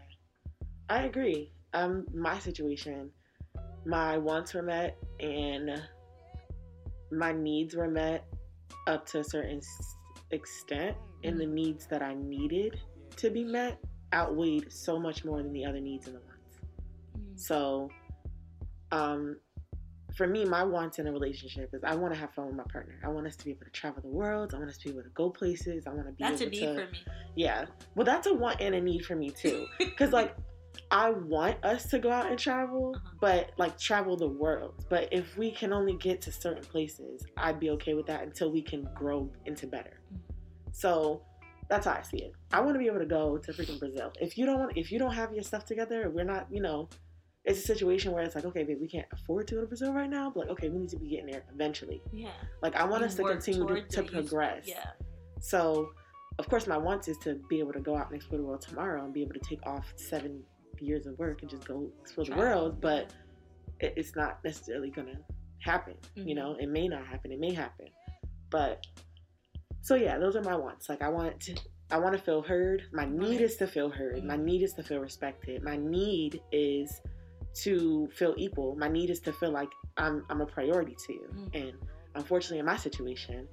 I 0.89 1.04
agree. 1.04 1.52
Um, 1.74 2.06
my 2.13 2.39
situation, 2.39 3.12
my 3.86 4.18
wants 4.18 4.54
were 4.54 4.62
met 4.62 4.98
and 5.20 5.82
my 7.12 7.34
needs 7.34 7.76
were 7.76 7.89
met 7.89 8.26
up 8.88 9.06
to 9.08 9.20
a 9.20 9.24
certain 9.24 9.62
extent, 10.32 10.96
and 11.24 11.38
the 11.38 11.44
mm-hmm. 11.44 11.54
needs 11.54 11.86
that 11.88 12.02
I 12.02 12.13
needed 12.13 12.80
to 13.18 13.30
be 13.30 13.44
met 13.44 13.78
outweighed 14.13 14.72
so 14.72 14.98
much 14.98 15.26
more 15.26 15.44
than 15.44 15.52
the 15.52 15.65
other 15.65 15.82
needs 15.82 16.08
and 16.08 16.15
the 16.15 16.22
wants. 16.22 16.58
Mm-hmm. 17.18 17.38
So, 17.38 17.89
um, 18.92 19.38
for 20.19 20.27
me, 20.27 20.43
my 20.43 20.65
wants 20.65 20.99
in 20.99 21.08
a 21.08 21.13
relationship 21.13 21.69
is 21.73 21.82
I 21.82 21.95
want 21.95 22.13
to 22.13 22.19
have 22.19 22.34
fun 22.34 22.47
with 22.47 22.55
my 22.58 22.65
partner. 22.69 22.95
I 23.05 23.08
want 23.08 23.25
us 23.25 23.38
to 23.38 23.45
be 23.45 23.51
able 23.51 23.63
to 23.63 23.71
travel 23.71 24.01
the 24.01 24.10
world. 24.10 24.53
I 24.53 24.58
want 24.58 24.69
us 24.69 24.77
to 24.79 24.84
be 24.84 24.89
able 24.89 25.03
to 25.03 25.10
go 25.12 25.29
places. 25.29 25.88
I 25.88 25.91
want 25.91 26.08
to 26.08 26.12
be 26.12 26.21
that's 26.21 26.41
able 26.41 26.49
a 26.49 26.51
need 26.51 26.60
to, 26.60 26.73
for 26.73 26.91
me. 26.91 27.05
Yeah, 27.38 27.65
well, 27.95 28.03
that's 28.03 28.27
a 28.27 28.34
want 28.34 28.60
and 28.60 28.75
a 28.75 28.82
need 28.82 29.05
for 29.05 29.15
me 29.15 29.29
too. 29.29 29.65
Because 29.77 30.12
like, 30.12 30.36
I 30.91 31.12
want 31.12 31.63
us 31.63 31.86
to 31.91 31.99
go 31.99 32.12
out 32.12 32.29
and 32.29 32.38
travel, 32.38 32.95
uh-huh. 32.97 33.13
but 33.21 33.51
like 33.58 33.79
travel 33.79 34.17
the 34.17 34.27
world. 34.27 34.84
But 34.89 35.08
if 35.13 35.38
we 35.38 35.51
can 35.51 35.71
only 35.71 35.93
get 35.93 36.21
to 36.23 36.34
certain 36.34 36.65
places, 36.65 37.25
I'd 37.38 37.62
be 37.62 37.69
okay 37.69 37.93
with 37.93 38.08
that 38.08 38.21
until 38.21 38.51
we 38.51 38.62
can 38.62 38.89
grow 38.93 39.32
into 39.45 39.67
better. 39.67 40.01
Mm-hmm. 40.13 40.73
So 40.73 41.21
that's 41.69 41.86
how 41.86 41.93
I 41.93 42.01
see 42.01 42.23
it. 42.23 42.34
I 42.51 42.60
want 42.60 42.75
to 42.75 42.79
be 42.79 42.88
able 42.88 42.99
to 42.99 43.05
go 43.05 43.38
to 43.38 43.53
freaking 43.53 43.79
Brazil. 43.79 44.12
If 44.19 44.38
you 44.38 44.45
don't 44.45 44.60
want, 44.60 44.77
if 44.77 44.91
you 44.91 44.99
don't 44.99 45.13
have 45.13 45.32
your 45.34 45.43
stuff 45.43 45.63
together, 45.63 46.10
we're 46.13 46.25
not, 46.25 46.47
you 46.51 46.62
know 46.62 46.89
it's 47.45 47.60
a 47.60 47.63
situation 47.63 48.12
where 48.12 48.23
it's 48.23 48.36
like, 48.36 48.45
okay, 48.45 48.63
babe, 48.63 48.78
we 48.80 48.88
can't 48.88 49.08
afford 49.13 49.47
to 49.47 49.56
go 49.56 49.62
to 49.62 49.67
Brazil 49.67 49.93
right 49.93 50.10
now, 50.10 50.32
but 50.34 50.41
like, 50.41 50.49
okay, 50.49 50.69
we 50.69 50.80
need 50.80 50.89
to 50.89 50.97
be 50.97 51.10
getting 51.10 51.28
there 51.28 51.43
eventually. 51.54 52.02
Yeah. 52.12 52.30
Like, 52.62 52.75
I 52.75 52.84
want 52.86 53.02
you 53.02 53.08
us 53.08 53.15
to 53.15 53.23
continue 53.23 53.65
to, 53.67 53.82
to 53.88 54.04
progress. 54.04 54.65
Yeah. 54.67 54.86
So, 55.39 55.89
of 56.38 56.49
course, 56.49 56.67
my 56.67 56.78
want 56.78 57.08
is 57.08 57.17
to 57.19 57.39
be 57.49 57.60
able 57.60 57.73
to 57.73 57.80
go 57.80 57.95
out 57.95 58.08
and 58.08 58.15
explore 58.15 58.39
the 58.39 58.45
world 58.45 58.62
tomorrow 58.62 59.04
and 59.04 59.13
be 59.13 59.21
able 59.21 59.34
to 59.34 59.39
take 59.39 59.65
off 59.65 59.86
seven 59.95 60.41
years 60.80 61.06
of 61.06 61.17
work 61.17 61.41
and 61.41 61.49
just 61.49 61.67
go 61.67 61.89
explore 62.02 62.25
Try. 62.25 62.36
the 62.36 62.41
world. 62.41 62.82
But 62.82 63.13
it, 63.80 63.93
it's 63.95 64.15
not 64.15 64.43
necessarily 64.43 64.89
gonna 64.89 65.19
happen. 65.60 65.95
Mm-hmm. 66.17 66.28
You 66.28 66.36
know, 66.36 66.56
it 66.60 66.69
may 66.69 66.88
not 66.88 67.06
happen. 67.06 67.32
It 67.32 67.39
may 67.39 67.54
happen. 67.54 67.88
But 68.49 68.86
so 69.82 69.95
yeah, 69.95 70.17
those 70.17 70.36
are 70.36 70.41
my 70.41 70.56
wants. 70.56 70.89
Like, 70.89 71.02
I 71.02 71.10
want 71.10 71.39
to. 71.41 71.56
I 71.91 71.97
want 71.97 72.15
to 72.15 72.21
feel 72.21 72.43
heard. 72.43 72.84
My 72.93 73.06
need 73.06 73.41
is 73.41 73.56
to 73.56 73.65
feel 73.65 73.89
heard. 73.89 74.23
My 74.23 74.36
mm-hmm. 74.36 74.45
need 74.45 74.62
is 74.62 74.73
to 74.73 74.84
feel 74.84 74.99
respected. 74.99 75.63
My 75.63 75.75
need 75.75 76.39
is 76.52 77.02
to 77.56 78.10
feel 78.14 78.34
equal. 78.38 78.76
My 78.76 78.88
need 78.88 79.10
is 79.10 79.20
to 79.22 79.34
feel 79.34 79.52
like 79.52 79.70
I'm 79.98 80.26
I'm 80.30 80.42
a 80.42 80.46
priority 80.46 80.96
to 81.08 81.14
you. 81.14 81.30
Mm-hmm. 81.34 81.58
And 81.58 81.74
unfortunately, 82.16 82.60
in 82.60 82.66
my 82.66 82.78
situation, 82.78 83.48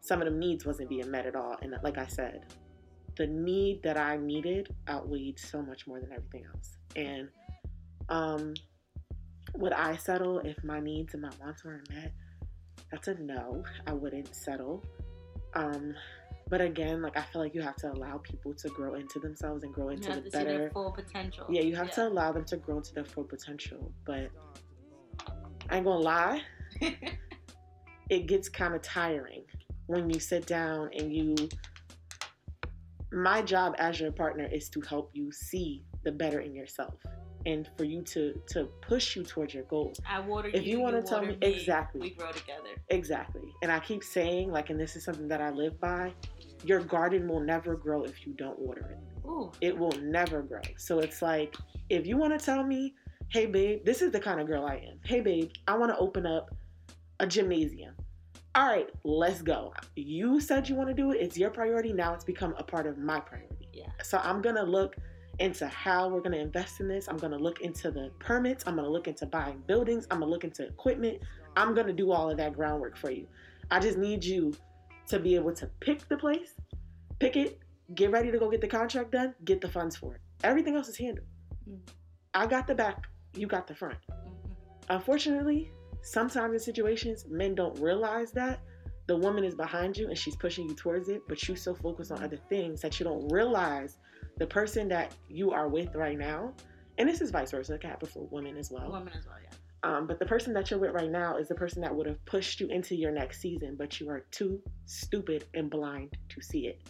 some 0.00 0.20
of 0.20 0.26
them 0.26 0.38
needs 0.38 0.64
wasn't 0.64 0.88
being 0.88 1.10
met 1.10 1.26
at 1.26 1.36
all. 1.36 1.56
And 1.62 1.74
like 1.82 1.98
I 1.98 2.06
said, 2.06 2.46
the 3.16 3.26
need 3.26 3.82
that 3.82 3.98
I 3.98 4.16
needed 4.16 4.74
outweighed 4.88 5.38
so 5.38 5.60
much 5.60 5.86
more 5.86 6.00
than 6.00 6.12
everything 6.12 6.44
else. 6.54 6.78
And 6.96 7.28
um, 8.08 8.54
would 9.56 9.72
I 9.72 9.96
settle 9.96 10.38
if 10.40 10.62
my 10.64 10.80
needs 10.80 11.14
and 11.14 11.22
my 11.22 11.30
wants 11.40 11.64
weren't 11.64 11.88
met? 11.90 12.12
That's 12.90 13.08
a 13.08 13.14
no. 13.14 13.64
I 13.86 13.92
wouldn't 13.92 14.34
settle. 14.34 14.84
Um, 15.54 15.94
but 16.48 16.60
again, 16.60 17.02
like 17.02 17.16
I 17.16 17.22
feel 17.22 17.42
like 17.42 17.54
you 17.54 17.62
have 17.62 17.76
to 17.76 17.92
allow 17.92 18.18
people 18.18 18.54
to 18.54 18.68
grow 18.68 18.94
into 18.94 19.18
themselves 19.18 19.64
and 19.64 19.72
grow 19.72 19.90
into 19.90 20.20
the 20.20 20.30
better 20.30 20.70
full 20.72 20.92
potential. 20.92 21.46
Yeah, 21.48 21.62
you 21.62 21.76
have 21.76 21.88
yeah. 21.88 21.94
to 21.94 22.08
allow 22.08 22.32
them 22.32 22.44
to 22.46 22.56
grow 22.56 22.78
into 22.78 22.94
their 22.94 23.04
full 23.04 23.24
potential. 23.24 23.92
But 24.04 24.30
I 25.68 25.76
ain't 25.76 25.84
gonna 25.84 25.98
lie, 25.98 26.40
it 28.10 28.26
gets 28.26 28.48
kind 28.48 28.74
of 28.74 28.82
tiring 28.82 29.44
when 29.86 30.08
you 30.10 30.20
sit 30.20 30.46
down 30.46 30.90
and 30.96 31.14
you. 31.14 31.36
My 33.10 33.40
job 33.40 33.74
as 33.78 33.98
your 33.98 34.12
partner 34.12 34.46
is 34.52 34.68
to 34.70 34.82
help 34.82 35.10
you 35.14 35.32
see 35.32 35.82
the 36.04 36.12
better 36.12 36.40
in 36.40 36.54
yourself 36.54 36.94
and 37.46 37.68
for 37.76 37.84
you 37.84 38.02
to 38.02 38.34
to 38.48 38.64
push 38.82 39.16
you 39.16 39.22
towards 39.22 39.54
your 39.54 39.64
goals. 39.64 40.00
I 40.08 40.20
water 40.20 40.50
if 40.52 40.66
you, 40.66 40.72
you 40.72 40.80
want 40.80 40.96
to 40.96 41.02
tell 41.02 41.22
me, 41.22 41.28
me 41.28 41.38
exactly, 41.40 42.00
we 42.00 42.10
grow 42.10 42.32
together. 42.32 42.68
Exactly, 42.88 43.52
and 43.62 43.72
I 43.72 43.80
keep 43.80 44.04
saying 44.04 44.50
like, 44.50 44.70
and 44.70 44.78
this 44.78 44.96
is 44.96 45.04
something 45.04 45.28
that 45.28 45.40
I 45.40 45.50
live 45.50 45.80
by 45.80 46.12
your 46.64 46.80
garden 46.80 47.28
will 47.28 47.40
never 47.40 47.76
grow 47.76 48.04
if 48.04 48.26
you 48.26 48.32
don't 48.34 48.58
water 48.58 48.90
it. 48.90 49.26
Ooh. 49.26 49.52
It 49.60 49.76
will 49.76 49.92
never 50.02 50.42
grow. 50.42 50.60
So 50.76 51.00
it's 51.00 51.22
like, 51.22 51.56
if 51.90 52.06
you 52.06 52.16
want 52.16 52.38
to 52.38 52.44
tell 52.44 52.64
me, 52.64 52.94
hey, 53.28 53.46
babe, 53.46 53.84
this 53.84 54.02
is 54.02 54.10
the 54.10 54.20
kind 54.20 54.40
of 54.40 54.46
girl 54.46 54.64
I 54.64 54.76
am. 54.76 55.00
Hey, 55.04 55.20
babe, 55.20 55.50
I 55.66 55.76
want 55.76 55.92
to 55.92 55.98
open 55.98 56.26
up 56.26 56.54
a 57.20 57.26
gymnasium. 57.26 57.94
All 58.54 58.66
right, 58.66 58.88
let's 59.04 59.42
go. 59.42 59.72
You 59.94 60.40
said 60.40 60.68
you 60.68 60.74
want 60.74 60.88
to 60.88 60.94
do 60.94 61.12
it. 61.12 61.20
It's 61.20 61.36
your 61.36 61.50
priority. 61.50 61.92
Now 61.92 62.14
it's 62.14 62.24
become 62.24 62.54
a 62.58 62.64
part 62.64 62.86
of 62.86 62.98
my 62.98 63.20
priority. 63.20 63.68
Yeah. 63.72 63.86
So 64.02 64.18
I'm 64.18 64.40
going 64.40 64.56
to 64.56 64.62
look 64.62 64.96
into 65.38 65.68
how 65.68 66.08
we're 66.08 66.20
going 66.20 66.32
to 66.32 66.40
invest 66.40 66.80
in 66.80 66.88
this. 66.88 67.06
I'm 67.08 67.18
going 67.18 67.32
to 67.32 67.38
look 67.38 67.60
into 67.60 67.90
the 67.90 68.10
permits. 68.18 68.64
I'm 68.66 68.74
going 68.74 68.86
to 68.86 68.90
look 68.90 69.06
into 69.06 69.26
buying 69.26 69.62
buildings. 69.66 70.06
I'm 70.10 70.18
going 70.18 70.28
to 70.28 70.32
look 70.32 70.44
into 70.44 70.66
equipment. 70.66 71.20
I'm 71.56 71.74
going 71.74 71.86
to 71.86 71.92
do 71.92 72.10
all 72.10 72.30
of 72.30 72.36
that 72.38 72.54
groundwork 72.54 72.96
for 72.96 73.10
you. 73.10 73.26
I 73.70 73.78
just 73.78 73.98
need 73.98 74.24
you 74.24 74.54
to 75.08 75.18
be 75.18 75.34
able 75.34 75.52
to 75.54 75.66
pick 75.80 76.08
the 76.08 76.16
place, 76.16 76.54
pick 77.18 77.36
it, 77.36 77.58
get 77.94 78.10
ready 78.10 78.30
to 78.30 78.38
go 78.38 78.50
get 78.50 78.60
the 78.60 78.68
contract 78.68 79.12
done, 79.12 79.34
get 79.44 79.60
the 79.60 79.68
funds 79.68 79.96
for 79.96 80.14
it. 80.14 80.20
Everything 80.44 80.76
else 80.76 80.88
is 80.88 80.96
handled. 80.96 81.26
Mm-hmm. 81.68 81.80
I 82.34 82.46
got 82.46 82.66
the 82.66 82.74
back, 82.74 83.04
you 83.34 83.46
got 83.46 83.66
the 83.66 83.74
front. 83.74 83.98
Mm-hmm. 84.10 84.52
Unfortunately, 84.90 85.72
sometimes 86.02 86.52
in 86.52 86.60
situations, 86.60 87.26
men 87.28 87.54
don't 87.54 87.78
realize 87.78 88.32
that 88.32 88.60
the 89.06 89.16
woman 89.16 89.42
is 89.42 89.54
behind 89.54 89.96
you 89.96 90.08
and 90.08 90.18
she's 90.18 90.36
pushing 90.36 90.68
you 90.68 90.74
towards 90.74 91.08
it, 91.08 91.22
but 91.28 91.48
you 91.48 91.56
so 91.56 91.74
focused 91.74 92.12
on 92.12 92.22
other 92.22 92.38
things 92.48 92.82
that 92.82 93.00
you 93.00 93.04
don't 93.04 93.26
realize 93.32 93.98
the 94.36 94.46
person 94.46 94.88
that 94.88 95.14
you 95.28 95.50
are 95.50 95.68
with 95.68 95.94
right 95.94 96.18
now, 96.18 96.52
and 96.98 97.08
this 97.08 97.20
is 97.20 97.30
vice 97.30 97.50
versa, 97.50 97.74
it 97.74 97.80
can 97.80 97.90
happen 97.90 98.08
for 98.08 98.28
women 98.30 98.56
as 98.56 98.70
well. 98.70 98.92
Women 98.92 99.12
as 99.16 99.26
well, 99.26 99.36
yeah. 99.42 99.56
Um, 99.84 100.06
but 100.06 100.18
the 100.18 100.26
person 100.26 100.52
that 100.54 100.70
you're 100.70 100.80
with 100.80 100.92
right 100.92 101.10
now 101.10 101.36
is 101.36 101.48
the 101.48 101.54
person 101.54 101.80
that 101.82 101.94
would 101.94 102.06
have 102.06 102.24
pushed 102.24 102.60
you 102.60 102.66
into 102.68 102.96
your 102.96 103.12
next 103.12 103.40
season, 103.40 103.76
but 103.76 104.00
you 104.00 104.10
are 104.10 104.24
too 104.30 104.60
stupid 104.86 105.44
and 105.54 105.70
blind 105.70 106.16
to 106.30 106.40
see 106.42 106.66
it. 106.66 106.80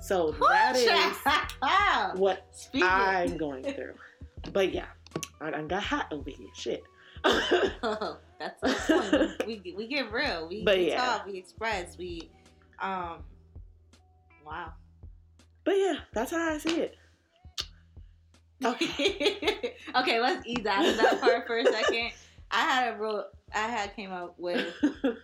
So 0.00 0.34
that 0.48 0.76
is 0.76 2.18
what. 2.18 2.44
I'm 2.82 3.36
going 3.36 3.64
through. 3.64 3.94
But 4.52 4.72
yeah, 4.72 4.86
I 5.40 5.50
done 5.50 5.68
got 5.68 5.82
hot 5.82 6.12
over 6.12 6.30
here. 6.30 6.48
Shit. 6.54 6.82
oh, 7.24 8.18
that's 8.38 8.60
the 8.60 9.34
we 9.46 9.74
we 9.76 9.86
get 9.88 10.12
real. 10.12 10.48
We, 10.48 10.62
but 10.62 10.76
we 10.76 10.88
yeah. 10.88 11.04
talk. 11.04 11.26
We 11.26 11.38
express. 11.38 11.96
We 11.96 12.30
um. 12.80 13.22
Wow. 14.44 14.72
But 15.64 15.76
yeah, 15.76 15.94
that's 16.12 16.32
how 16.32 16.52
I 16.52 16.58
see 16.58 16.80
it. 16.80 16.96
Okay. 18.64 19.74
okay, 19.96 20.20
let's 20.20 20.46
ease 20.46 20.66
out 20.66 20.84
of 20.84 20.96
that 20.96 21.20
part 21.20 21.46
for 21.46 21.58
a 21.58 21.64
second. 21.64 22.12
I 22.50 22.60
had 22.60 22.94
a 22.94 22.98
real, 22.98 23.24
I 23.54 23.66
had 23.68 23.94
came 23.96 24.12
up 24.12 24.34
with 24.38 24.72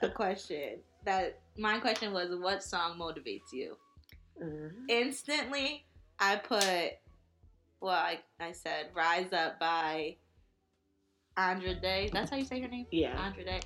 a 0.02 0.08
question 0.14 0.80
that 1.04 1.38
my 1.56 1.78
question 1.78 2.12
was, 2.12 2.30
what 2.34 2.62
song 2.62 2.98
motivates 2.98 3.52
you? 3.52 3.76
Mm-hmm. 4.42 4.84
Instantly, 4.88 5.84
I 6.18 6.36
put, 6.36 6.92
well, 7.80 7.94
I, 7.94 8.20
I 8.40 8.52
said, 8.52 8.88
"Rise 8.94 9.32
Up" 9.32 9.58
by 9.58 10.16
Andra 11.36 11.74
Day. 11.74 12.10
That's 12.12 12.30
how 12.30 12.36
you 12.36 12.44
say 12.44 12.60
her 12.60 12.68
name. 12.68 12.86
Yeah, 12.90 13.18
Andra 13.20 13.44
Day. 13.44 13.60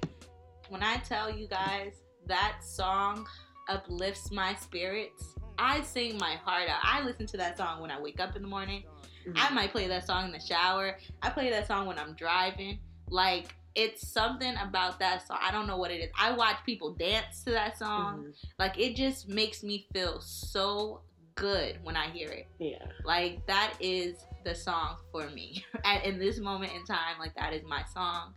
when 0.69 0.83
I 0.83 0.97
tell 0.99 1.31
you 1.31 1.47
guys 1.49 1.93
that 2.27 2.59
song 2.63 3.27
uplifts 3.69 4.31
my 4.31 4.55
spirits, 4.55 5.35
I 5.59 5.83
sing 5.83 6.19
my 6.19 6.37
heart 6.45 6.69
out. 6.69 6.81
I 6.83 7.03
listen 7.03 7.27
to 7.27 7.37
that 7.39 7.57
song 7.57 7.81
when 7.81 7.91
I 7.91 8.01
wake 8.01 8.21
up 8.21 8.37
in 8.37 8.43
the 8.43 8.49
morning. 8.49 8.85
Mhm. 9.27 9.33
I 9.37 9.51
might 9.51 9.73
play 9.73 9.87
that 9.89 10.07
song 10.07 10.27
in 10.27 10.33
the 10.33 10.41
shower. 10.41 10.99
I 11.23 11.31
play 11.31 11.51
that 11.51 11.67
song 11.67 11.87
when 11.87 11.99
I'm 11.99 12.15
driving. 12.15 12.79
Like 13.09 13.55
it's 13.75 14.07
something 14.07 14.55
about 14.57 14.99
that 15.01 15.27
song. 15.27 15.39
I 15.43 15.51
don't 15.51 15.67
know 15.67 15.77
what 15.77 15.91
it 15.91 15.97
is. 16.01 16.11
I 16.19 16.33
watch 16.33 16.59
people 16.65 16.93
dance 16.95 17.43
to 17.45 17.51
that 17.53 17.77
song. 17.79 18.25
Mhm. 18.27 18.35
Like 18.59 18.79
it 18.79 18.95
just 18.97 19.29
makes 19.29 19.63
me 19.63 19.87
feel 19.93 20.21
so 20.21 21.03
good 21.35 21.83
when 21.83 21.97
I 21.97 22.09
hear 22.11 22.31
it. 22.31 22.47
Yeah. 22.59 22.85
Like 23.05 23.45
that 23.47 23.75
is 23.81 24.25
the 24.45 24.55
song 24.55 24.99
for 25.11 25.29
me. 25.31 25.65
At 25.85 26.05
in 26.05 26.19
this 26.19 26.39
moment 26.39 26.73
in 26.73 26.85
time, 26.85 27.19
like 27.19 27.35
that 27.35 27.53
is 27.53 27.65
my 27.65 27.83
song. 27.93 28.35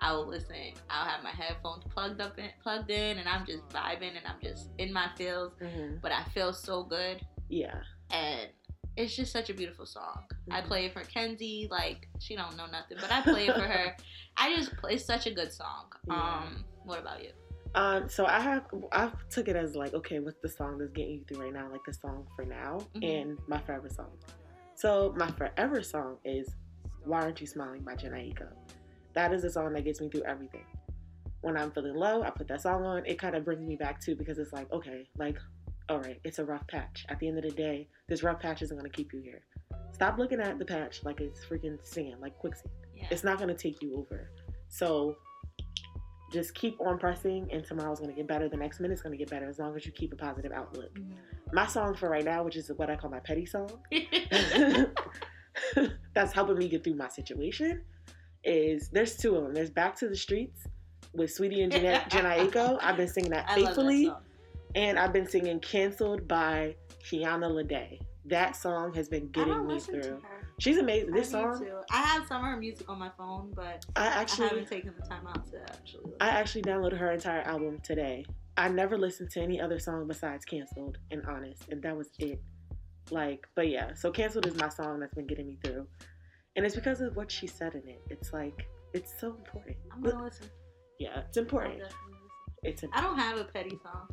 I 0.00 0.12
will 0.12 0.26
listen. 0.28 0.54
I'll 0.88 1.06
have 1.08 1.22
my 1.24 1.30
headphones 1.32 1.82
plugged 1.90 2.20
up 2.20 2.38
in, 2.38 2.48
plugged 2.62 2.88
in, 2.90 3.18
and 3.18 3.28
I'm 3.28 3.44
just 3.44 3.68
vibing 3.70 4.16
and 4.16 4.24
I'm 4.26 4.40
just 4.40 4.70
in 4.78 4.92
my 4.92 5.10
feels. 5.16 5.52
Mhm. 5.60 6.00
But 6.00 6.12
I 6.12 6.22
feel 6.24 6.52
so 6.52 6.84
good, 6.84 7.20
Yeah. 7.48 7.82
and 8.12 8.48
it's 8.98 9.14
just 9.14 9.32
such 9.32 9.48
a 9.48 9.54
beautiful 9.54 9.86
song. 9.86 10.24
I 10.50 10.60
Mhm. 10.60 10.66
play 10.66 10.86
it 10.86 10.92
for 10.92 11.00
Kenzie. 11.02 11.68
Like 11.70 12.08
she 12.18 12.34
don't 12.36 12.56
know 12.56 12.66
nothing, 12.66 12.98
but 13.00 13.10
I 13.12 13.22
play 13.22 13.46
it 13.46 13.54
for 13.54 13.62
her. 13.66 13.96
I 14.36 14.54
just 14.56 14.76
play. 14.76 14.94
It's 14.94 15.04
such 15.04 15.26
a 15.26 15.30
good 15.30 15.52
song. 15.52 15.92
Yeah. 16.08 16.14
Um, 16.44 16.64
what 16.84 16.98
about 16.98 17.22
you? 17.22 17.30
Um, 17.74 18.08
so 18.08 18.26
I 18.26 18.40
have 18.40 18.64
I 18.92 19.12
took 19.30 19.46
it 19.48 19.54
as 19.56 19.76
like, 19.76 19.94
okay, 19.94 20.18
what's 20.18 20.38
the 20.42 20.48
song 20.48 20.78
that's 20.78 20.90
getting 20.92 21.14
you 21.14 21.24
through 21.28 21.44
right 21.44 21.52
now? 21.52 21.70
Like 21.70 21.84
the 21.86 21.92
song 21.94 22.26
for 22.34 22.44
now 22.44 22.78
Mhm. 22.94 23.04
and 23.04 23.38
my 23.46 23.58
forever 23.60 23.88
song. 23.88 24.10
So 24.74 25.14
my 25.16 25.30
forever 25.32 25.82
song 25.82 26.18
is 26.24 26.48
Why 27.04 27.22
Aren't 27.22 27.40
You 27.40 27.46
Smiling 27.46 27.82
by 27.82 27.94
Jhené 27.94 28.32
Aiko. 28.34 28.48
That 29.14 29.32
is 29.32 29.44
a 29.44 29.50
song 29.50 29.72
that 29.74 29.82
gets 29.84 30.00
me 30.00 30.08
through 30.08 30.24
everything. 30.24 30.64
When 31.40 31.56
I'm 31.56 31.70
feeling 31.70 31.94
low, 31.94 32.22
I 32.22 32.30
put 32.30 32.48
that 32.48 32.60
song 32.62 32.84
on. 32.84 33.06
It 33.06 33.18
kind 33.18 33.36
of 33.36 33.44
brings 33.44 33.62
me 33.66 33.76
back 33.76 34.00
too 34.00 34.16
because 34.16 34.38
it's 34.38 34.52
like, 34.52 34.70
okay, 34.72 35.08
like, 35.18 35.38
all 35.88 35.98
right, 36.00 36.20
it's 36.24 36.38
a 36.38 36.44
rough 36.44 36.66
patch. 36.66 37.04
At 37.08 37.18
the 37.18 37.28
end 37.28 37.38
of 37.38 37.44
the 37.44 37.50
day, 37.50 37.88
this 38.08 38.22
rough 38.22 38.40
patch 38.40 38.62
isn't 38.62 38.76
gonna 38.76 38.88
keep 38.90 39.12
you 39.12 39.20
here. 39.20 39.40
Stop 39.92 40.18
looking 40.18 40.40
at 40.40 40.58
the 40.58 40.64
patch 40.64 41.02
like 41.04 41.20
it's 41.20 41.44
freaking 41.44 41.78
sand, 41.84 42.16
like 42.20 42.36
quicksand 42.38 42.70
Yeah. 42.94 43.06
it's 43.10 43.24
not 43.24 43.38
going 43.38 43.48
to 43.48 43.54
take 43.54 43.82
you 43.82 43.96
over. 43.96 44.30
So 44.68 45.16
just 46.32 46.54
keep 46.54 46.78
on 46.80 46.98
pressing, 46.98 47.48
and 47.50 47.64
tomorrow's 47.64 47.98
going 48.00 48.10
to 48.10 48.16
get 48.16 48.28
better. 48.28 48.48
The 48.48 48.56
next 48.56 48.80
minute's 48.80 49.00
going 49.02 49.12
to 49.12 49.16
get 49.18 49.30
better 49.30 49.48
as 49.48 49.58
long 49.58 49.74
as 49.74 49.84
you 49.86 49.92
keep 49.92 50.12
a 50.12 50.16
positive 50.16 50.52
outlook. 50.52 50.94
Mhm. 50.94 51.14
My 51.52 51.66
song 51.66 51.94
for 51.96 52.08
right 52.10 52.24
now, 52.24 52.44
which 52.44 52.54
is 52.56 52.70
what 52.76 52.90
I 52.90 52.96
call 52.96 53.10
my 53.10 53.18
petty 53.20 53.46
song, 53.46 53.70
that's 56.14 56.32
helping 56.32 56.58
me 56.58 56.68
get 56.68 56.84
through 56.84 56.94
my 56.96 57.08
situation, 57.08 57.82
is 58.44 58.88
there's 58.90 59.16
two 59.16 59.34
of 59.36 59.44
them. 59.44 59.54
There's 59.54 59.70
Back 59.70 59.96
to 59.96 60.08
the 60.08 60.16
Streets 60.16 60.66
with 61.14 61.30
Saweetie 61.30 61.62
and 61.64 61.72
Jhené 61.72 62.78
I've 62.82 62.96
been 62.96 63.08
singing 63.08 63.30
that 63.30 63.46
that 63.48 63.54
faithfully, 63.56 64.06
song. 64.06 64.20
And 64.78 64.96
I've 64.96 65.12
been 65.12 65.28
singing 65.28 65.58
Cancelled 65.58 66.28
by 66.28 66.76
Kiana 67.04 67.50
Lede. 67.50 67.98
That 68.26 68.54
song 68.54 68.94
has 68.94 69.08
been 69.08 69.24
I 69.34 69.38
getting 69.38 69.66
me 69.66 69.80
through. 69.80 70.22
She's 70.60 70.78
amazing. 70.78 71.10
This 71.10 71.34
I 71.34 71.42
song, 71.42 71.64
to. 71.64 71.80
I 71.90 72.02
have 72.02 72.28
some 72.28 72.44
of 72.44 72.50
her 72.50 72.56
music 72.56 72.88
on 72.88 72.98
my 72.98 73.10
phone, 73.18 73.52
but 73.56 73.84
I 73.96 74.04
I 74.04 74.06
actually 74.06 74.48
haven't 74.48 74.68
taken 74.68 74.94
the 74.96 75.04
time 75.06 75.26
out 75.26 75.50
to 75.50 75.60
actually. 75.62 76.04
Listen. 76.04 76.16
I 76.20 76.28
actually 76.28 76.62
downloaded 76.62 76.98
her 76.98 77.10
entire 77.10 77.40
album 77.42 77.80
today. 77.82 78.24
I 78.56 78.68
never 78.68 78.96
listened 78.96 79.30
to 79.30 79.40
any 79.40 79.60
other 79.60 79.80
song 79.80 80.06
besides 80.06 80.44
Cancelled 80.44 80.98
and 81.10 81.22
Honest, 81.26 81.68
and 81.70 81.82
that 81.82 81.96
was 81.96 82.10
it. 82.20 82.40
Like, 83.10 83.48
but 83.56 83.68
yeah, 83.68 83.94
so 83.94 84.12
Cancelled 84.12 84.46
is 84.46 84.54
my 84.56 84.68
song 84.68 85.00
that's 85.00 85.14
been 85.14 85.26
getting 85.26 85.48
me 85.48 85.58
through. 85.64 85.86
And 86.54 86.64
it's 86.64 86.76
because 86.76 87.00
of 87.00 87.16
what 87.16 87.32
she 87.32 87.48
said 87.48 87.74
in 87.74 87.88
it. 87.88 88.02
It's 88.10 88.32
like, 88.32 88.66
it's 88.94 89.12
so 89.18 89.28
important. 89.28 89.76
I'm 89.92 90.02
gonna 90.02 90.22
listen. 90.22 90.46
Yeah, 91.00 91.22
it's 91.26 91.36
important. 91.36 91.78
definitely 91.78 92.14
listen. 92.62 92.90
It's, 92.90 92.96
I 92.96 93.00
don't 93.00 93.18
have 93.18 93.38
a 93.38 93.44
petty 93.44 93.78
song. 93.82 94.08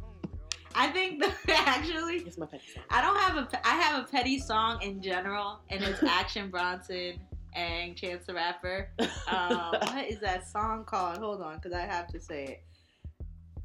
I 0.75 0.87
think 0.87 1.21
that 1.21 1.33
actually, 1.67 2.17
it's 2.17 2.37
my 2.37 2.45
petty 2.45 2.63
song. 2.73 2.83
I 2.89 3.01
don't 3.01 3.17
have 3.17 3.37
a. 3.37 3.67
I 3.67 3.75
have 3.75 4.03
a 4.03 4.07
petty 4.07 4.39
song 4.39 4.81
in 4.81 5.01
general, 5.01 5.59
and 5.69 5.81
it's 5.83 6.03
Action 6.07 6.49
Bronson 6.49 7.19
and 7.55 7.95
Chance 7.95 8.25
the 8.25 8.33
Rapper. 8.33 8.89
Um, 9.27 9.71
what 9.81 10.05
is 10.07 10.19
that 10.19 10.47
song 10.47 10.83
called? 10.85 11.17
Hold 11.17 11.41
on, 11.41 11.55
because 11.55 11.73
I 11.73 11.81
have 11.81 12.07
to 12.09 12.19
say 12.19 12.43
it. 12.43 12.63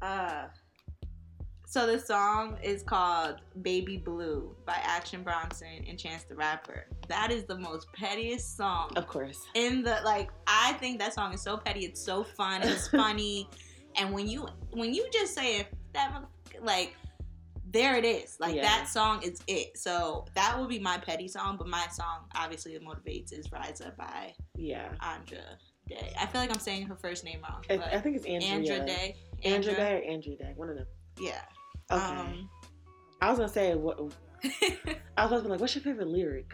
Uh, 0.01 0.45
so 1.67 1.85
the 1.85 1.99
song 1.99 2.57
is 2.63 2.81
called 2.81 3.35
"Baby 3.61 3.97
Blue" 3.97 4.55
by 4.65 4.77
Action 4.81 5.21
Bronson 5.21 5.85
and 5.87 5.99
Chance 5.99 6.23
the 6.23 6.35
Rapper. 6.35 6.87
That 7.09 7.31
is 7.31 7.43
the 7.43 7.57
most 7.57 7.87
pettiest 7.93 8.57
song 8.57 8.91
of 8.95 9.07
course. 9.07 9.39
in 9.53 9.83
the 9.83 9.99
like. 10.03 10.31
I 10.47 10.73
think 10.73 10.97
that 10.99 11.13
song 11.13 11.33
is 11.33 11.41
so 11.41 11.57
petty. 11.57 11.81
It's 11.81 12.03
so 12.03 12.23
fun. 12.23 12.63
It's 12.63 12.87
funny, 12.87 13.47
and 13.97 14.11
when 14.11 14.27
you 14.27 14.47
when 14.71 14.93
you 14.95 15.07
just 15.13 15.35
say 15.35 15.59
it, 15.59 15.67
that 15.93 16.23
like. 16.63 16.95
There 17.71 17.95
it 17.95 18.05
is. 18.05 18.37
Like 18.39 18.55
Yeah. 18.55 18.63
that 18.63 18.87
song 18.87 19.23
is 19.23 19.41
it. 19.47 19.77
So 19.77 20.25
that 20.35 20.59
would 20.59 20.69
be 20.69 20.79
my 20.79 20.97
petty 20.97 21.27
song, 21.27 21.55
but 21.57 21.67
my 21.67 21.87
song 21.91 22.25
obviously 22.35 22.73
that 22.73 22.83
motivates 22.83 23.31
is 23.31 23.51
Rise 23.51 23.81
Up 23.81 23.95
by 23.97 24.33
Yeah. 24.55 24.91
Andra 25.01 25.39
Day. 25.87 26.13
I 26.19 26.25
feel 26.25 26.41
like 26.41 26.51
I'm 26.51 26.59
saying 26.59 26.87
her 26.87 26.95
first 26.95 27.23
name 27.23 27.39
wrong. 27.47 27.63
I, 27.69 27.77
But 27.77 27.93
I 27.93 27.99
think 27.99 28.17
it's 28.17 28.25
Andrea. 28.25 28.53
Andra 28.53 28.85
Day. 28.85 29.15
Andrea 29.43 29.75
Day 29.75 29.93
or 30.05 30.11
Andrea 30.11 30.37
Day. 30.37 30.53
One 30.55 30.69
of 30.69 30.75
them. 30.77 30.87
Yeah. 31.19 31.41
Okay. 31.91 32.03
Um, 32.03 32.49
I 33.21 33.29
was 33.29 33.37
going 33.37 33.49
to 33.49 33.53
say, 33.53 33.75
what, 33.75 33.99
I 35.17 35.25
was 35.25 35.41
to 35.41 35.43
be 35.43 35.49
like, 35.49 35.59
what's 35.59 35.75
your 35.75 35.83
favorite 35.83 36.07
lyric? 36.07 36.51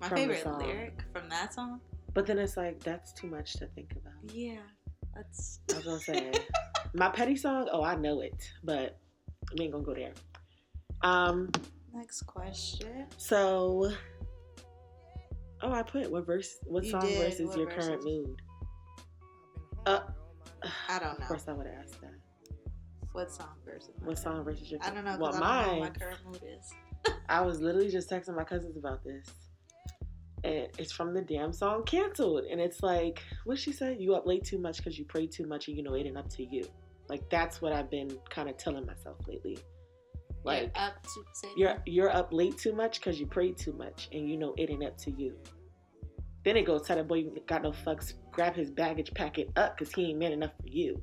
my 0.00 0.08
favorite 0.08 0.46
lyric 0.58 1.02
from 1.12 1.28
that 1.30 1.54
song. 1.54 1.80
But 2.12 2.26
then 2.26 2.38
it's 2.38 2.56
like, 2.56 2.80
that's 2.82 3.12
too 3.12 3.28
much 3.28 3.54
to 3.54 3.66
think 3.68 3.92
about. 3.92 4.34
Yeah. 4.34 4.58
That's 5.14 5.60
I 5.72 5.76
was 5.76 5.84
gonna 5.84 6.00
say 6.00 6.32
my 6.92 7.08
petty 7.08 7.36
song. 7.36 7.68
Oh, 7.70 7.84
I 7.84 7.94
know 7.94 8.20
it, 8.20 8.50
but 8.64 8.98
we 9.56 9.64
ain't 9.64 9.72
gonna 9.72 9.84
go 9.84 9.94
there. 9.94 10.12
Um. 11.02 11.50
next 11.94 12.22
question. 12.22 13.06
So. 13.16 13.90
Oh, 15.62 15.72
I 15.72 15.82
put 15.82 16.10
what 16.10 16.26
verse? 16.26 16.56
What 16.66 16.84
You 16.84 16.90
song 16.90 17.00
did. 17.02 17.18
versus 17.18 17.48
What 17.48 17.58
your 17.58 17.66
current 17.70 18.04
mood? 18.04 18.40
Uh. 19.86 20.00
I 20.88 20.98
don't 20.98 21.18
know. 21.18 21.24
Of 21.24 21.28
course, 21.28 21.44
I 21.48 21.52
would 21.52 21.66
ask 21.66 22.00
that. 22.00 22.10
What 23.12 23.30
song 23.30 23.48
versus 23.64 23.90
What 24.02 24.18
song 24.18 24.42
versus 24.44 24.70
your? 24.70 24.80
I 24.82 24.90
don't 24.90 25.04
know 25.04 25.16
Well, 25.18 25.28
I 25.28 25.32
don't 25.32 25.40
know 25.40 25.46
mine. 25.46 25.80
what 25.80 25.92
my 25.92 25.98
current 26.06 26.18
mood 26.26 26.40
is. 26.58 26.72
I 27.28 27.40
was 27.42 27.60
literally 27.60 27.90
just 27.90 28.10
texting 28.10 28.34
my 28.34 28.44
cousins 28.44 28.76
about 28.76 29.04
this. 29.04 29.26
And 30.42 30.68
it's 30.78 30.92
from 30.92 31.14
the 31.14 31.22
damn 31.22 31.52
song 31.52 31.84
"Cancelled," 31.84 32.44
and 32.50 32.60
it's 32.60 32.82
like, 32.82 33.22
what 33.44 33.58
she 33.58 33.72
said? 33.72 33.98
You 34.00 34.14
up 34.14 34.26
late 34.26 34.44
too 34.44 34.58
much 34.58 34.78
because 34.78 34.98
you 34.98 35.04
pray 35.06 35.26
too 35.26 35.46
much, 35.46 35.68
and 35.68 35.76
you 35.76 35.82
know 35.82 35.94
it 35.94 36.06
ain't 36.06 36.16
up 36.18 36.28
to 36.30 36.44
you. 36.44 36.64
Like 37.08 37.28
that's 37.30 37.62
what 37.62 37.72
I've 37.72 37.90
been 37.90 38.10
kind 38.30 38.48
of 38.50 38.56
telling 38.58 38.84
myself 38.84 39.16
lately. 39.26 39.58
Like 40.44 40.72
You're 40.74 40.84
up 40.84 41.02
to 41.02 41.08
say 41.32 41.48
you're 41.56 41.82
you're 41.86 42.10
up 42.10 42.32
late 42.32 42.58
too 42.58 42.74
much 42.74 43.00
because 43.00 43.18
you 43.18 43.26
prayed 43.26 43.56
too 43.56 43.72
much, 43.72 44.08
and 44.12 44.28
you 44.28 44.36
know 44.36 44.54
it 44.58 44.70
ain't 44.70 44.84
up 44.84 44.96
to 44.98 45.10
you. 45.10 45.34
Then 46.44 46.56
it 46.58 46.66
goes, 46.66 46.82
tell 46.86 46.96
that 46.96 47.08
boy 47.08 47.16
you 47.16 47.36
got 47.46 47.62
no 47.62 47.72
fucks. 47.72 48.12
Grab 48.30 48.54
his 48.54 48.70
baggage, 48.70 49.12
pack 49.14 49.38
it 49.38 49.48
up, 49.56 49.78
cause 49.78 49.90
he 49.92 50.10
ain't 50.10 50.18
man 50.18 50.32
enough 50.32 50.52
for 50.60 50.68
you. 50.68 51.02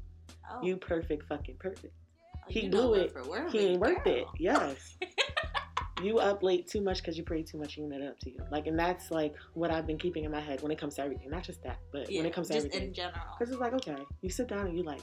oh, 0.52 0.62
You 0.64 0.78
perfect, 0.78 1.24
fucking 1.28 1.56
perfect. 1.60 1.94
Oh, 2.36 2.40
he 2.48 2.62
you 2.66 2.70
blew 2.70 2.94
it. 2.94 3.16
He 3.52 3.60
ain't 3.60 3.80
worth 3.82 4.06
it. 4.06 4.26
Yes. 4.38 4.98
you 6.04 6.20
up 6.20 6.44
late 6.44 6.68
too 6.68 6.82
much 6.82 6.98
because 7.02 7.18
you 7.18 7.24
prayed 7.24 7.48
too 7.48 7.58
much. 7.58 7.78
You 7.78 7.92
ain't 7.92 8.04
up 8.04 8.20
to 8.20 8.30
you. 8.30 8.38
Like, 8.52 8.68
and 8.68 8.78
that's 8.78 9.10
like 9.10 9.34
what 9.54 9.72
I've 9.72 9.88
been 9.88 9.98
keeping 9.98 10.24
in 10.26 10.32
my 10.32 10.42
head 10.42 10.62
when 10.62 10.72
it 10.72 10.78
comes 10.78 10.96
to 10.96 11.02
everything. 11.04 11.30
Not 11.32 11.44
just 11.44 11.64
that, 11.64 11.80
but 11.92 12.12
Yeah, 12.12 12.20
when 12.20 12.28
it 12.28 12.34
comes 12.34 12.48
to 12.50 12.54
just 12.54 12.68
everything. 12.68 12.90
in 12.90 12.94
general. 12.94 13.22
Because 13.40 13.52
it's 13.52 13.62
like, 13.62 13.74
okay, 13.74 13.98
you 14.22 14.30
sit 14.30 14.48
down 14.48 14.68
and 14.68 14.78
you 14.78 14.84
like, 14.84 15.02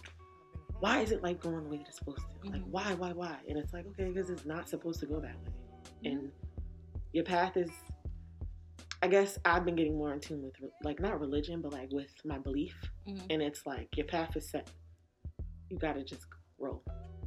why 0.80 1.00
is 1.00 1.10
it 1.12 1.22
like 1.22 1.40
going 1.40 1.62
the 1.64 1.68
way 1.70 1.84
it's 1.86 1.98
supposed 1.98 2.20
to? 2.20 2.50
Like, 2.50 2.60
Mhm. 2.62 2.66
why, 2.68 2.94
why, 2.94 3.12
why? 3.12 3.38
And 3.48 3.58
it's 3.58 3.72
like, 3.72 3.86
okay, 3.88 4.06
because 4.08 4.30
it's 4.30 4.44
not 4.46 4.68
supposed 4.68 5.00
to 5.00 5.06
go 5.06 5.20
that 5.20 5.34
way. 5.36 5.52
Mhm. 6.04 6.12
And 6.12 6.32
your 7.12 7.24
path 7.24 7.56
is, 7.56 7.70
I 9.02 9.08
guess 9.08 9.38
I've 9.44 9.64
been 9.64 9.76
getting 9.76 9.96
more 9.96 10.12
in 10.12 10.20
tune 10.20 10.42
with, 10.42 10.54
like, 10.82 11.00
not 11.00 11.20
religion, 11.20 11.60
but 11.62 11.72
like 11.72 11.90
with 11.92 12.12
my 12.24 12.38
belief. 12.38 12.76
Mhm. 13.06 13.26
And 13.30 13.42
it's 13.42 13.66
like, 13.66 13.96
your 13.96 14.06
path 14.06 14.36
is 14.36 14.48
set. 14.48 14.70
You 15.70 15.78
gotta 15.78 16.02
just 16.04 16.26
roll, 16.58 16.82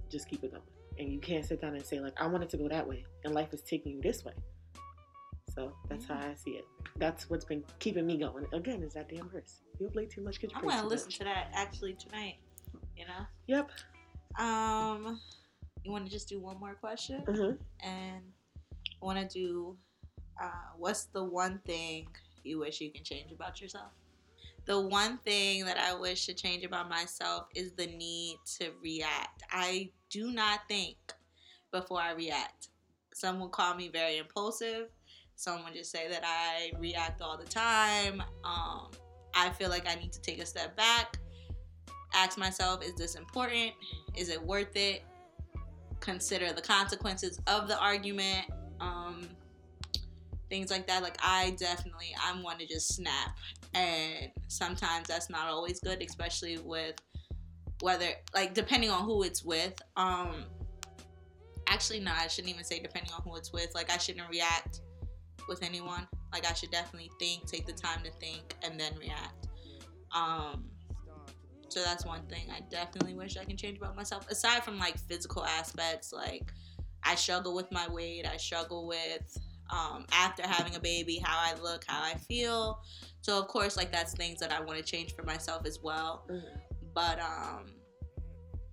just 0.10 0.28
keep 0.30 0.44
it 0.44 0.52
going. 0.52 0.64
And 1.00 1.12
you 1.12 1.20
can't 1.20 1.46
sit 1.46 1.62
down 1.62 1.76
and 1.76 1.86
say, 1.86 2.00
like, 2.00 2.14
I 2.22 2.28
want 2.28 2.44
it 2.44 2.50
to 2.52 2.58
go 2.58 2.68
that 2.68 2.88
way. 2.88 3.06
And 3.24 3.34
life 3.34 3.54
is 3.54 3.62
taking 3.62 3.94
you 3.94 4.02
this 4.02 4.24
way. 4.24 4.34
So 5.50 5.76
that's 5.90 6.08
Yeah. 6.08 6.16
how 6.22 6.30
I 6.30 6.34
see 6.36 6.52
it. 6.52 6.66
That's 6.98 7.30
what's 7.30 7.46
been 7.46 7.64
keeping 7.80 8.06
me 8.06 8.18
going. 8.18 8.46
Again, 8.54 8.84
is 8.84 8.94
that 8.94 9.10
damn 9.10 9.30
verse. 9.30 9.62
You 9.80 9.90
play 9.90 10.06
too 10.06 10.22
much 10.22 10.42
I'm 10.56 10.62
gonna 10.62 10.88
listen 10.88 11.08
much. 11.08 11.18
to 11.20 11.24
that 11.26 11.50
actually 11.54 11.94
tonight. 11.96 12.36
You 13.02 13.08
know. 13.08 13.26
Yep. 13.48 13.72
Um, 14.40 15.20
you 15.84 15.92
want 15.92 16.06
to 16.06 16.12
just 16.12 16.30
do 16.30 16.40
one 16.40 16.60
more 16.60 16.76
question, 16.76 17.22
hmm 17.22 17.54
and 17.84 18.22
I 19.02 19.06
want 19.06 19.18
to 19.18 19.28
do, 19.28 19.76
uh, 20.40 20.76
what's 20.78 21.06
the 21.06 21.24
one 21.24 21.60
thing 21.66 22.10
you 22.44 22.60
wish 22.60 22.80
you 22.80 22.92
can 22.92 23.04
change 23.04 23.32
about 23.32 23.60
yourself? 23.60 23.90
The 24.66 24.80
one 24.80 25.18
thing 25.18 25.66
that 25.66 25.78
I 25.80 25.96
wish 25.96 26.28
to 26.28 26.36
change 26.36 26.64
about 26.64 26.90
myself 26.90 27.48
is 27.56 27.72
the 27.72 27.88
need 27.88 28.38
to 28.60 28.70
react. 28.84 29.42
I 29.52 29.90
do 30.12 30.30
not 30.32 30.60
think 30.68 30.98
before 31.72 32.00
I 32.00 32.12
react. 32.12 32.68
Some 33.16 33.40
will 33.40 33.50
call 33.50 33.74
me 33.74 33.90
very 33.90 34.20
impulsive. 34.20 34.90
Some 35.36 35.64
would 35.64 35.74
just 35.74 35.92
say 35.92 36.08
that 36.08 36.22
I 36.24 36.72
react 36.78 37.24
all 37.24 37.36
the 37.36 37.46
time. 37.46 38.22
Um, 38.44 38.92
I 39.34 39.50
feel 39.58 39.72
like 39.72 39.90
I 39.90 39.96
need 39.96 40.14
to 40.14 40.22
take 40.22 40.40
a 40.40 40.46
step 40.46 40.78
back 40.78 41.18
ask 42.13 42.38
myself, 42.38 42.84
is 42.84 42.95
this 42.95 43.15
important? 43.15 43.71
Is 44.15 44.30
it 44.30 44.41
worth 44.41 44.76
it? 44.76 45.04
Consider 46.00 46.52
the 46.54 46.62
consequences 46.62 47.39
of 47.47 47.67
the 47.67 47.78
argument. 47.80 48.45
Um, 48.80 49.28
things 50.50 50.69
like 50.69 50.88
that. 50.88 51.02
Like 51.02 51.17
I 51.24 51.56
definitely, 51.58 52.15
I'm 52.24 52.43
one 52.43 52.58
to 52.60 52.67
just 52.67 52.95
snap, 52.95 53.38
and 53.74 54.32
sometimes 54.47 55.08
that's 55.08 55.30
not 55.30 55.47
always 55.47 55.80
good, 55.80 56.02
especially 56.02 56.58
with 56.60 56.95
whether 57.82 58.06
like 58.36 58.54
depending 58.54 58.91
on 58.91 59.06
who 59.06 59.24
it's 59.24 59.43
with. 59.43 59.74
Um, 59.95 60.43
actually, 61.67 62.00
no, 62.02 62.12
I 62.13 62.28
shouldn't 62.28 62.54
even 62.54 62.63
say 62.63 62.80
depending 62.80 63.13
on 63.13 63.21
who 63.24 63.36
it's 63.38 63.52
with. 63.52 63.74
Like 63.74 63.91
I 63.91 63.97
shouldn't 63.97 64.30
react 64.30 64.82
with 65.47 65.63
anyone. 65.63 66.08
Like 66.32 66.50
I 66.50 66.54
should 66.54 66.71
definitely 66.71 67.12
think, 67.19 67.45
take 67.45 67.65
the 67.65 67.74
time 67.74 68.04
to 68.04 68.12
think, 68.19 68.56
and 68.63 68.80
then 68.80 68.93
react. 69.00 69.47
Um, 70.13 70.65
so 71.72 71.82
that's 71.84 72.06
one 72.06 72.24
thing 72.24 72.48
I 72.52 72.62
definitely 72.70 73.14
wish 73.14 73.38
I 73.38 73.46
can 73.46 73.58
change 73.58 73.78
about 73.78 73.96
myself. 73.96 74.30
Aside 74.30 74.64
from 74.64 74.78
like 74.78 74.98
physical 74.98 75.46
aspects, 75.46 76.12
like 76.12 76.52
I 77.04 77.16
struggle 77.16 77.56
with 77.56 77.72
my 77.72 77.88
weight. 77.90 78.26
I 78.28 78.38
struggle 78.38 78.88
with 78.88 79.38
um, 79.70 80.06
after 80.12 80.46
having 80.46 80.76
a 80.76 80.80
baby, 80.80 81.22
how 81.24 81.38
I 81.40 81.60
look, 81.62 81.86
how 81.88 82.04
I 82.04 82.16
feel. 82.16 82.82
So 83.22 83.40
of 83.40 83.48
course, 83.48 83.78
like 83.78 83.92
that's 83.92 84.14
things 84.14 84.40
that 84.40 84.52
I 84.52 84.60
want 84.60 84.78
to 84.80 84.84
change 84.84 85.16
for 85.16 85.24
myself 85.24 85.66
as 85.66 85.80
well. 85.82 86.26
Mm-hmm. 86.30 86.58
But 86.94 87.20
um, 87.20 87.68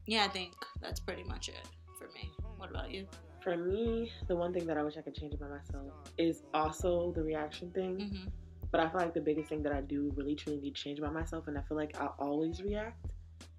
yeah, 0.07 0.25
I 0.25 0.29
think 0.29 0.55
that's 0.81 0.99
pretty 0.99 1.23
much 1.23 1.49
it 1.49 1.69
for 1.99 2.09
me. 2.15 2.31
What 2.57 2.71
about 2.71 2.91
you? 2.91 3.07
For 3.43 3.57
me, 3.57 4.11
the 4.27 4.35
one 4.35 4.53
thing 4.53 4.67
that 4.67 4.77
I 4.77 4.83
wish 4.83 4.97
I 4.97 5.03
could 5.03 5.15
change 5.15 5.35
about 5.35 5.51
myself 5.51 5.93
is 6.19 6.43
also 6.53 7.13
the 7.13 7.23
reaction 7.23 7.71
thing. 7.71 7.99
Mm-hmm. 7.99 8.29
But 8.70 8.81
I 8.81 8.88
feel 8.88 9.00
like 9.00 9.14
the 9.14 9.20
biggest 9.20 9.48
thing 9.48 9.62
that 9.62 9.72
I 9.72 9.81
do 9.81 10.12
really 10.16 10.35
truly 10.35 10.61
need 10.61 10.74
to 10.74 10.83
change 10.83 10.98
about 10.98 11.14
myself, 11.14 11.48
and 11.48 11.57
I 11.57 11.62
feel 11.62 11.76
like 11.76 11.98
I 12.00 12.09
always 12.18 12.62
react 12.62 13.07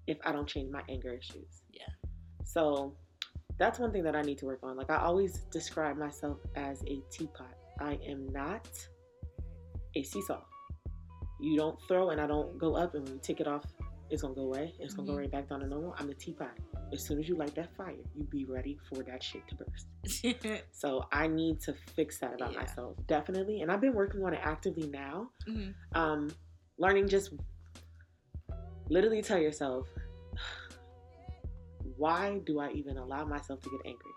if 0.06 0.18
I 0.24 0.32
don't 0.32 0.46
change 0.46 0.70
my 0.70 0.82
anger 0.88 1.12
issues. 1.12 1.62
Yeah. 1.72 1.88
So 2.44 2.94
that's 3.58 3.78
one 3.78 3.92
thing 3.92 4.02
that 4.04 4.16
I 4.16 4.22
need 4.22 4.38
to 4.38 4.46
work 4.46 4.60
on. 4.62 4.76
Like 4.76 4.90
I 4.90 4.96
always 4.96 5.40
describe 5.52 5.96
myself 5.96 6.38
as 6.56 6.82
a 6.86 7.00
teapot. 7.10 7.54
I 7.80 7.98
am 8.08 8.26
not 8.32 8.68
a 9.96 10.02
seesaw. 10.02 10.42
You 11.40 11.56
don't 11.56 11.78
throw 11.88 12.10
and 12.10 12.20
I 12.20 12.26
don't 12.26 12.56
go 12.58 12.76
up, 12.76 12.94
and 12.94 13.04
when 13.04 13.14
you 13.14 13.20
take 13.22 13.40
it 13.40 13.46
off, 13.46 13.64
it's 14.10 14.22
gonna 14.22 14.34
go 14.34 14.42
away. 14.42 14.74
It's 14.78 14.94
gonna 14.94 15.06
mm-hmm. 15.06 15.16
go 15.16 15.20
right 15.22 15.30
back 15.30 15.48
down 15.48 15.60
to 15.60 15.66
normal. 15.66 15.94
I'm 15.98 16.10
a 16.10 16.14
teapot. 16.14 16.56
As 16.92 17.04
soon 17.04 17.20
as 17.20 17.28
you 17.28 17.36
light 17.36 17.54
that 17.54 17.74
fire, 17.76 17.94
you 18.14 18.24
be 18.24 18.44
ready 18.44 18.78
for 18.88 19.02
that 19.04 19.22
shit 19.22 19.42
to 19.48 19.54
burst. 19.54 20.62
so 20.72 21.04
I 21.12 21.28
need 21.28 21.60
to 21.60 21.74
fix 21.94 22.18
that 22.18 22.34
about 22.34 22.52
yeah. 22.52 22.60
myself, 22.60 22.96
definitely. 23.06 23.62
And 23.62 23.70
I've 23.70 23.80
been 23.80 23.94
working 23.94 24.24
on 24.24 24.34
it 24.34 24.40
actively 24.42 24.88
now. 24.88 25.30
Mm-hmm. 25.48 25.98
Um, 25.98 26.30
learning 26.78 27.08
just 27.08 27.32
literally 28.88 29.22
tell 29.22 29.38
yourself 29.38 29.86
why 31.96 32.40
do 32.44 32.58
I 32.58 32.70
even 32.72 32.96
allow 32.96 33.24
myself 33.24 33.60
to 33.60 33.70
get 33.70 33.80
angry? 33.86 34.12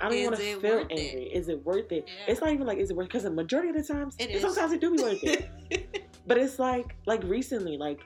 I 0.00 0.08
don't 0.08 0.24
want 0.24 0.36
to 0.36 0.60
feel 0.60 0.78
angry. 0.80 0.96
It? 0.96 1.36
Is 1.36 1.48
it 1.48 1.64
worth 1.64 1.92
it? 1.92 2.06
Yeah. 2.06 2.32
It's 2.32 2.40
not 2.40 2.52
even 2.52 2.66
like 2.66 2.78
is 2.78 2.90
it 2.90 2.96
worth 2.96 3.06
because 3.06 3.22
the 3.22 3.30
majority 3.30 3.70
of 3.70 3.76
the 3.76 3.82
times, 3.82 4.16
it 4.18 4.40
sometimes 4.40 4.72
it 4.72 4.80
do 4.80 4.94
be 4.94 5.02
worth 5.02 5.22
it. 5.22 6.10
but 6.26 6.38
it's 6.38 6.58
like 6.58 6.96
like 7.06 7.22
recently, 7.24 7.76
like 7.78 8.00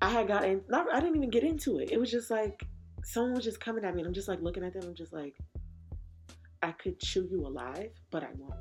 I 0.00 0.08
had 0.08 0.28
gotten 0.28 0.62
not 0.68 0.86
I 0.92 1.00
didn't 1.00 1.16
even 1.16 1.30
get 1.30 1.44
into 1.44 1.78
it. 1.78 1.90
It 1.90 2.00
was 2.00 2.10
just 2.10 2.30
like 2.30 2.66
someone 3.04 3.34
was 3.34 3.44
just 3.44 3.60
coming 3.60 3.84
at 3.84 3.94
me 3.94 4.00
and 4.00 4.08
I'm 4.08 4.14
just 4.14 4.28
like 4.28 4.40
looking 4.40 4.64
at 4.64 4.72
them. 4.72 4.84
I'm 4.86 4.94
just 4.94 5.12
like, 5.12 5.34
I 6.62 6.72
could 6.72 6.98
chew 6.98 7.28
you 7.30 7.46
alive, 7.46 7.90
but 8.10 8.22
I 8.22 8.28
won't. 8.36 8.54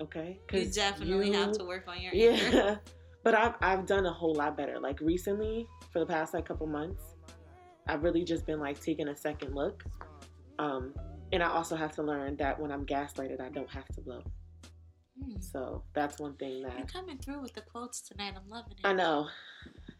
Okay? 0.00 0.38
You 0.52 0.66
definitely 0.66 1.28
you, 1.28 1.32
have 1.34 1.52
to 1.52 1.64
work 1.64 1.84
on 1.88 2.00
your 2.00 2.12
yeah. 2.14 2.76
but 3.24 3.34
I've 3.34 3.54
I've 3.60 3.86
done 3.86 4.06
a 4.06 4.12
whole 4.12 4.34
lot 4.34 4.56
better. 4.56 4.78
Like 4.78 5.00
recently, 5.00 5.66
for 5.92 5.98
the 5.98 6.06
past 6.06 6.34
like 6.34 6.46
couple 6.46 6.66
months, 6.66 7.02
I've 7.86 8.02
really 8.02 8.24
just 8.24 8.46
been 8.46 8.60
like 8.60 8.80
taking 8.80 9.08
a 9.08 9.16
second 9.16 9.54
look. 9.54 9.84
Um, 10.58 10.94
and 11.32 11.42
I 11.42 11.48
also 11.50 11.76
have 11.76 11.92
to 11.96 12.02
learn 12.02 12.36
that 12.36 12.58
when 12.58 12.70
I'm 12.70 12.86
gaslighted, 12.86 13.40
I 13.40 13.48
don't 13.50 13.70
have 13.70 13.86
to 13.88 14.00
blow. 14.00 14.22
Hmm. 15.22 15.40
So 15.40 15.82
that's 15.94 16.18
one 16.18 16.34
thing 16.34 16.62
that 16.62 16.76
you're 16.76 16.86
coming 16.86 17.18
through 17.18 17.42
with 17.42 17.54
the 17.54 17.62
quotes 17.62 18.00
tonight. 18.00 18.34
I'm 18.36 18.48
loving 18.48 18.72
it. 18.72 18.86
I 18.86 18.92
know. 18.92 19.28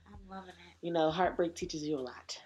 I'm 0.06 0.28
loving 0.28 0.50
it. 0.50 0.86
You 0.86 0.92
know, 0.92 1.10
heartbreak 1.10 1.54
teaches 1.54 1.82
you 1.82 1.98
a 1.98 2.00
lot. 2.00 2.38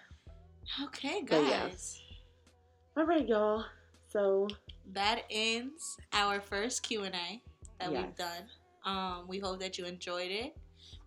Okay, 0.83 1.21
guys. 1.23 2.01
Yeah. 2.09 3.01
All 3.01 3.05
right, 3.05 3.27
y'all. 3.27 3.65
So 4.07 4.47
that 4.93 5.23
ends 5.29 5.97
our 6.13 6.39
first 6.39 6.83
Q 6.83 7.03
and 7.03 7.15
A 7.15 7.41
that 7.79 7.91
yes. 7.91 8.03
we've 8.03 8.15
done. 8.15 8.43
Um, 8.85 9.27
we 9.27 9.39
hope 9.39 9.59
that 9.59 9.77
you 9.77 9.85
enjoyed 9.85 10.31
it 10.31 10.55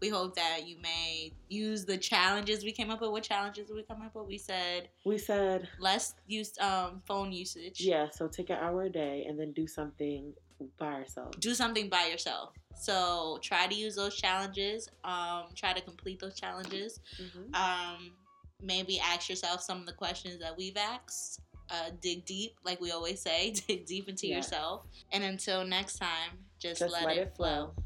we 0.00 0.08
hope 0.08 0.34
that 0.34 0.66
you 0.66 0.76
may 0.82 1.32
use 1.48 1.84
the 1.84 1.96
challenges 1.96 2.64
we 2.64 2.72
came 2.72 2.90
up 2.90 3.00
with. 3.00 3.10
What 3.10 3.22
challenges 3.22 3.68
did 3.68 3.76
we 3.76 3.82
come 3.82 4.02
up 4.02 4.14
with? 4.14 4.26
We 4.26 4.38
said 4.38 4.88
we 5.04 5.18
said 5.18 5.68
less 5.78 6.14
use 6.26 6.52
um, 6.60 7.02
phone 7.06 7.32
usage. 7.32 7.80
Yeah, 7.80 8.08
so 8.10 8.28
take 8.28 8.50
an 8.50 8.56
hour 8.60 8.84
a 8.84 8.90
day 8.90 9.24
and 9.28 9.38
then 9.38 9.52
do 9.52 9.66
something 9.66 10.34
by 10.78 10.98
yourself. 10.98 11.38
Do 11.40 11.54
something 11.54 11.88
by 11.88 12.06
yourself. 12.06 12.52
So 12.74 13.38
try 13.42 13.66
to 13.66 13.74
use 13.74 13.96
those 13.96 14.16
challenges. 14.16 14.88
Um, 15.02 15.44
try 15.54 15.72
to 15.72 15.80
complete 15.80 16.20
those 16.20 16.38
challenges. 16.38 17.00
Mm-hmm. 17.20 17.54
Um, 17.54 18.12
maybe 18.62 19.00
ask 19.00 19.28
yourself 19.28 19.62
some 19.62 19.80
of 19.80 19.86
the 19.86 19.92
questions 19.92 20.38
that 20.40 20.56
we've 20.56 20.76
asked. 20.76 21.40
Uh, 21.68 21.90
dig 22.00 22.24
deep, 22.24 22.52
like 22.64 22.80
we 22.80 22.92
always 22.92 23.20
say, 23.20 23.50
dig 23.66 23.86
deep 23.86 24.08
into 24.08 24.28
yourself. 24.28 24.86
And 25.12 25.24
until 25.24 25.64
next 25.64 25.98
time, 25.98 26.38
just, 26.60 26.80
just 26.80 26.92
let, 26.92 27.06
let, 27.06 27.16
it 27.16 27.34
flow. 27.36 27.72
flow. 27.74 27.84